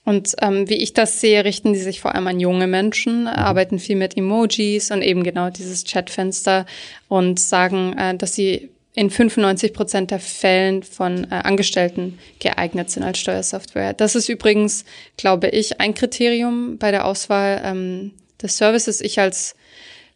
Und 0.05 0.35
ähm, 0.41 0.69
wie 0.69 0.83
ich 0.83 0.95
das 0.95 1.21
sehe, 1.21 1.45
richten 1.45 1.73
die 1.73 1.79
sich 1.79 2.01
vor 2.01 2.15
allem 2.15 2.27
an 2.27 2.41
junge 2.41 2.67
Menschen, 2.67 3.23
mhm. 3.23 3.29
arbeiten 3.29 3.79
viel 3.79 3.97
mit 3.97 4.17
Emojis 4.17 4.91
und 4.91 5.03
eben 5.03 5.23
genau 5.23 5.51
dieses 5.51 5.85
Chatfenster 5.85 6.67
und 7.09 7.39
sagen, 7.39 7.97
äh, 7.99 8.17
dass 8.17 8.35
sie 8.35 8.71
in 8.95 9.11
95 9.11 9.73
Prozent 9.73 10.11
der 10.11 10.19
Fällen 10.19 10.83
von 10.83 11.25
äh, 11.31 11.35
Angestellten 11.35 12.19
geeignet 12.41 12.91
sind 12.91 13.05
als 13.05 13.19
Steuersoftware. 13.19 13.93
Das 13.93 14.15
ist 14.15 14.29
übrigens, 14.29 14.85
glaube 15.17 15.49
ich, 15.49 15.81
ein 15.81 15.95
Kriterium 15.95 16.77
bei 16.79 16.91
der 16.91 17.05
Auswahl 17.05 17.63
ähm, 17.65 18.13
des 18.43 18.57
Services. 18.57 19.01
Ich 19.01 19.21
als 19.21 19.55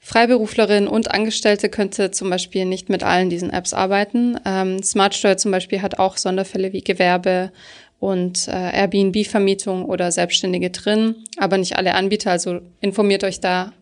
Freiberuflerin 0.00 0.86
und 0.86 1.12
Angestellte 1.12 1.70
könnte 1.70 2.10
zum 2.10 2.28
Beispiel 2.28 2.66
nicht 2.66 2.90
mit 2.90 3.02
allen 3.02 3.30
diesen 3.30 3.48
Apps 3.48 3.72
arbeiten. 3.72 4.38
Ähm, 4.44 4.82
Smartsteuer 4.82 5.38
zum 5.38 5.50
Beispiel 5.50 5.80
hat 5.80 5.98
auch 5.98 6.18
Sonderfälle 6.18 6.74
wie 6.74 6.82
Gewerbe 6.82 7.52
und 8.04 8.48
äh, 8.48 8.50
Airbnb-Vermietung 8.50 9.86
oder 9.86 10.12
Selbstständige 10.12 10.68
drin, 10.68 11.14
aber 11.38 11.56
nicht 11.56 11.76
alle 11.76 11.94
Anbieter. 11.94 12.32
Also 12.32 12.60
informiert 12.82 13.24
euch 13.24 13.40
da 13.40 13.72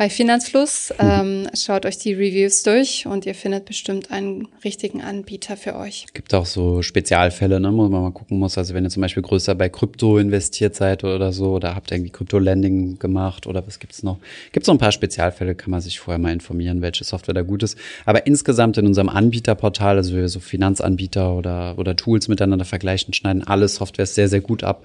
bei 0.00 0.08
Finanzfluss. 0.08 0.94
Ähm, 0.98 1.46
schaut 1.52 1.84
euch 1.84 1.98
die 1.98 2.14
Reviews 2.14 2.62
durch 2.62 3.04
und 3.06 3.26
ihr 3.26 3.34
findet 3.34 3.66
bestimmt 3.66 4.10
einen 4.10 4.48
richtigen 4.64 5.02
Anbieter 5.02 5.58
für 5.58 5.76
euch. 5.76 6.06
Gibt 6.14 6.32
auch 6.32 6.46
so 6.46 6.80
Spezialfälle, 6.80 7.60
ne, 7.60 7.70
wo 7.70 7.86
man 7.86 8.00
mal 8.00 8.10
gucken 8.10 8.38
muss. 8.38 8.56
Also 8.56 8.72
wenn 8.72 8.82
ihr 8.82 8.88
zum 8.88 9.02
Beispiel 9.02 9.22
größer 9.22 9.54
bei 9.54 9.68
Krypto 9.68 10.16
investiert 10.16 10.74
seid 10.74 11.04
oder 11.04 11.34
so, 11.34 11.50
oder 11.50 11.74
habt 11.74 11.92
irgendwie 11.92 12.08
Krypto-Landing 12.08 12.98
gemacht 12.98 13.46
oder 13.46 13.66
was 13.66 13.78
gibt's 13.78 14.02
noch? 14.02 14.16
Gibt 14.52 14.64
so 14.64 14.72
ein 14.72 14.78
paar 14.78 14.90
Spezialfälle, 14.90 15.54
kann 15.54 15.70
man 15.70 15.82
sich 15.82 16.00
vorher 16.00 16.18
mal 16.18 16.32
informieren, 16.32 16.80
welche 16.80 17.04
Software 17.04 17.34
da 17.34 17.42
gut 17.42 17.62
ist. 17.62 17.76
Aber 18.06 18.26
insgesamt 18.26 18.78
in 18.78 18.86
unserem 18.86 19.10
Anbieterportal, 19.10 19.98
also 19.98 20.16
wir 20.16 20.30
so 20.30 20.40
Finanzanbieter 20.40 21.34
oder, 21.34 21.74
oder 21.76 21.94
Tools 21.94 22.26
miteinander 22.26 22.64
vergleichen, 22.64 23.12
schneiden 23.12 23.46
alle 23.46 23.68
Softwares 23.68 24.14
sehr, 24.14 24.28
sehr 24.28 24.40
gut 24.40 24.64
ab. 24.64 24.82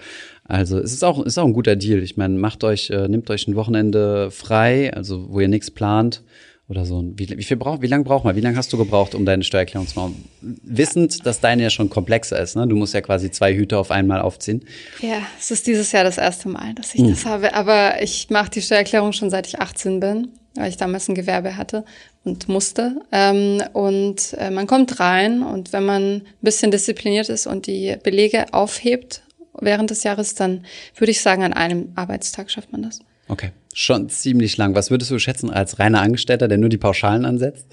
Also 0.48 0.78
es 0.78 0.94
ist 0.94 1.04
auch, 1.04 1.24
ist 1.26 1.38
auch 1.38 1.46
ein 1.46 1.54
guter 1.54 1.76
Deal. 1.76 2.02
Ich 2.04 2.18
meine, 2.18 2.38
macht 2.38 2.64
euch, 2.64 2.90
äh, 2.92 3.08
nehmt 3.08 3.30
euch 3.30 3.48
ein 3.48 3.56
Wochenende 3.56 4.30
frei, 4.30 4.94
also 4.94 5.28
wo 5.30 5.40
ihr 5.40 5.48
nichts 5.48 5.72
plant 5.72 6.22
oder 6.68 6.86
so. 6.86 7.04
Wie, 7.16 7.30
wie 7.30 7.44
viel 7.44 7.58
braucht, 7.58 7.82
wie 7.82 7.88
lange 7.88 8.04
braucht 8.04 8.26
man? 8.26 8.36
Wie 8.36 8.42
lange 8.42 8.56
hast 8.56 8.72
du 8.72 8.78
gebraucht, 8.78 9.16
um 9.16 9.26
deine 9.26 9.44
Steuererklärung 9.44 9.88
zu 9.88 10.00
machen? 10.00 10.30
Wissend, 10.42 11.26
dass 11.26 11.40
deine 11.40 11.64
ja 11.64 11.70
schon 11.72 11.90
komplexer 11.90 12.40
ist, 12.40 12.56
ne? 12.56 12.68
Du 12.68 12.76
musst 12.76 12.94
ja 12.94 13.02
quasi 13.02 13.32
zwei 13.32 13.56
Hüte 13.56 13.78
auf 13.78 13.90
einmal 13.90 14.22
aufziehen. 14.22 14.64
Ja, 15.02 15.18
es 15.40 15.50
ist 15.50 15.66
dieses 15.66 15.92
Jahr 15.92 16.04
das 16.04 16.18
erste 16.20 16.48
Mal, 16.50 16.76
dass 16.76 16.94
ich 16.94 17.02
hm. 17.02 17.10
das 17.10 17.26
habe. 17.26 17.54
Aber 17.56 18.02
ich 18.02 18.30
mache 18.30 18.52
die 18.52 18.62
Steuererklärung 18.62 19.14
schon 19.14 19.32
seit 19.32 19.48
ich 19.48 19.60
18 19.60 20.00
bin, 20.00 20.28
weil 20.54 20.70
ich 20.70 20.78
damals 20.78 21.08
ein 21.10 21.16
Gewerbe 21.16 21.58
hatte 21.58 21.86
und 22.24 22.50
musste. 22.50 23.02
Ähm, 23.12 23.64
und 23.74 24.36
äh, 24.38 24.52
man 24.52 24.68
kommt 24.68 25.00
rein 25.00 25.42
und 25.42 25.74
wenn 25.74 25.86
man 25.86 26.04
ein 26.04 26.24
bisschen 26.42 26.70
diszipliniert 26.70 27.30
ist 27.30 27.48
und 27.48 27.66
die 27.66 27.96
Belege 28.04 28.54
aufhebt 28.54 29.22
während 29.62 29.90
des 29.90 30.04
Jahres, 30.04 30.36
dann 30.36 30.66
würde 30.96 31.12
ich 31.12 31.22
sagen, 31.22 31.44
an 31.44 31.54
einem 31.54 31.90
Arbeitstag 31.96 32.52
schafft 32.52 32.72
man 32.72 32.82
das. 32.82 33.00
Okay, 33.28 33.52
schon 33.74 34.10
ziemlich 34.10 34.58
lang. 34.58 34.76
Was 34.76 34.92
würdest 34.92 35.12
du 35.12 35.20
schätzen 35.20 35.50
als 35.50 35.80
reiner 35.80 36.02
Angestellter, 36.02 36.48
der 36.48 36.58
nur 36.58 36.70
die 36.70 36.78
Pauschalen 36.78 37.26
ansetzt? 37.26 37.68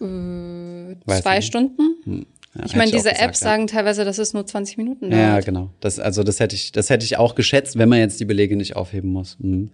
Äh, 0.00 0.96
zwei 1.06 1.40
Stunden. 1.40 1.96
Hm. 2.04 2.26
Ja, 2.56 2.64
ich 2.66 2.76
meine, 2.76 2.92
diese 2.92 3.08
gesagt, 3.08 3.20
Apps 3.20 3.40
sagen 3.40 3.66
teilweise, 3.66 4.04
dass 4.04 4.18
es 4.18 4.32
nur 4.32 4.46
20 4.46 4.78
Minuten 4.78 5.10
dauert. 5.10 5.22
Ja, 5.22 5.40
genau. 5.40 5.70
Das, 5.80 5.98
also 5.98 6.22
das 6.22 6.38
hätte 6.38 6.54
ich, 6.54 6.70
das 6.70 6.88
hätte 6.88 7.04
ich 7.04 7.16
auch 7.16 7.34
geschätzt, 7.34 7.76
wenn 7.78 7.88
man 7.88 7.98
jetzt 7.98 8.20
die 8.20 8.24
Belege 8.24 8.56
nicht 8.56 8.76
aufheben 8.76 9.10
muss. 9.10 9.36
Mhm. 9.40 9.70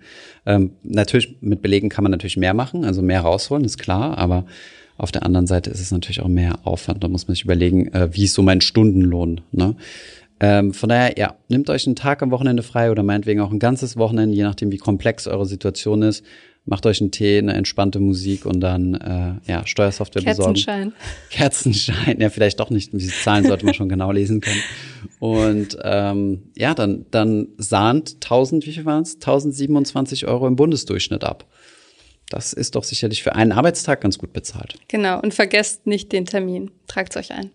Ähm, 0.47 0.73
natürlich, 0.83 1.37
mit 1.43 1.61
Belegen 1.61 1.91
kann 1.91 2.05
man 2.05 2.11
natürlich 2.11 2.39
mehr 2.39 2.55
machen, 2.55 2.87
also 2.87 3.03
mehr 3.03 3.21
rausholen, 3.21 3.67
ist 3.67 3.77
klar, 3.77 4.17
aber 4.17 4.47
auf 4.97 5.13
der 5.13 5.25
anderen 5.25 5.47
Seite 5.47 5.69
ist 5.71 5.81
es 5.81 5.91
natürlich 5.93 6.21
auch 6.21 6.29
mehr 6.29 6.61
Aufwand. 6.65 7.05
Da 7.05 7.09
muss 7.09 7.27
man 7.29 7.35
sich 7.35 7.45
überlegen, 7.45 7.93
äh, 7.93 8.15
wie 8.15 8.25
ist 8.25 8.35
so 8.35 8.43
mein 8.43 8.63
Stundenlohn. 8.63 9.43
Ne? 9.53 9.77
Ähm, 10.43 10.73
von 10.73 10.89
daher, 10.89 11.19
ja, 11.19 11.37
nehmt 11.49 11.69
euch 11.69 11.87
einen 11.87 11.97
Tag 11.97 12.23
am 12.23 12.31
Wochenende 12.31 12.63
frei 12.63 12.91
oder 12.91 13.03
meinetwegen 13.03 13.41
auch 13.41 13.51
ein 13.51 13.59
ganzes 13.59 13.99
Wochenende, 13.99 14.35
je 14.35 14.43
nachdem, 14.43 14.73
wie 14.73 14.79
komplex 14.79 15.27
eure 15.27 15.45
Situation 15.45 16.03
ist. 16.03 16.25
Macht 16.65 16.87
euch 16.87 17.01
einen 17.01 17.11
Tee, 17.11 17.39
eine 17.39 17.55
entspannte 17.55 18.01
Musik 18.01 18.47
und 18.47 18.61
dann 18.61 18.95
äh, 18.95 19.51
ja, 19.51 19.67
Steuersoftware 19.67 20.23
Kerzenschein. 20.23 20.91
besorgen. 20.91 20.93
Kerzenschein. 21.31 21.95
Kerzenschein, 21.97 22.21
ja, 22.21 22.31
vielleicht 22.31 22.61
doch 22.61 22.71
nicht. 22.71 22.93
Diese 22.93 23.13
Zahlen 23.13 23.45
sollte 23.47 23.65
man 23.65 23.75
schon 23.75 23.89
genau 23.89 24.13
lesen 24.13 24.41
können. 24.41 24.63
Und 25.19 25.79
ähm, 25.83 26.51
ja, 26.57 26.75
dann, 26.75 27.07
dann 27.11 27.49
sahnt 27.57 28.17
1000, 28.17 28.67
wie 28.67 28.73
viel 28.73 28.85
waren 28.85 29.03
es? 29.03 29.15
1027 29.17 30.27
Euro 30.27 30.47
im 30.47 30.57
Bundesdurchschnitt 30.57 31.25
ab. 31.25 31.47
Das 32.29 32.53
ist 32.53 32.77
doch 32.77 32.85
sicherlich 32.85 33.23
für 33.23 33.35
einen 33.35 33.53
Arbeitstag 33.53 34.01
ganz 34.01 34.17
gut 34.17 34.33
bezahlt. 34.33 34.75
Genau, 34.89 35.21
und 35.21 35.35
vergesst 35.35 35.87
nicht 35.87 36.13
den 36.13 36.27
Termin. 36.27 36.71
Tragt 36.87 37.17
euch 37.17 37.33
ein. 37.33 37.51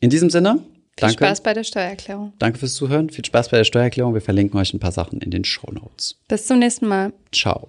In 0.00 0.10
diesem 0.10 0.30
Sinne, 0.30 0.60
viel 0.98 1.08
Danke. 1.08 1.24
Spaß 1.26 1.42
bei 1.42 1.52
der 1.52 1.64
Steuererklärung. 1.64 2.32
Danke 2.38 2.58
fürs 2.58 2.74
Zuhören. 2.74 3.10
Viel 3.10 3.24
Spaß 3.24 3.50
bei 3.50 3.58
der 3.58 3.64
Steuererklärung. 3.64 4.14
Wir 4.14 4.22
verlinken 4.22 4.58
euch 4.58 4.72
ein 4.72 4.80
paar 4.80 4.92
Sachen 4.92 5.20
in 5.20 5.30
den 5.30 5.44
Show 5.44 5.70
Notes. 5.70 6.16
Bis 6.28 6.46
zum 6.46 6.58
nächsten 6.58 6.86
Mal. 6.86 7.12
Ciao. 7.32 7.68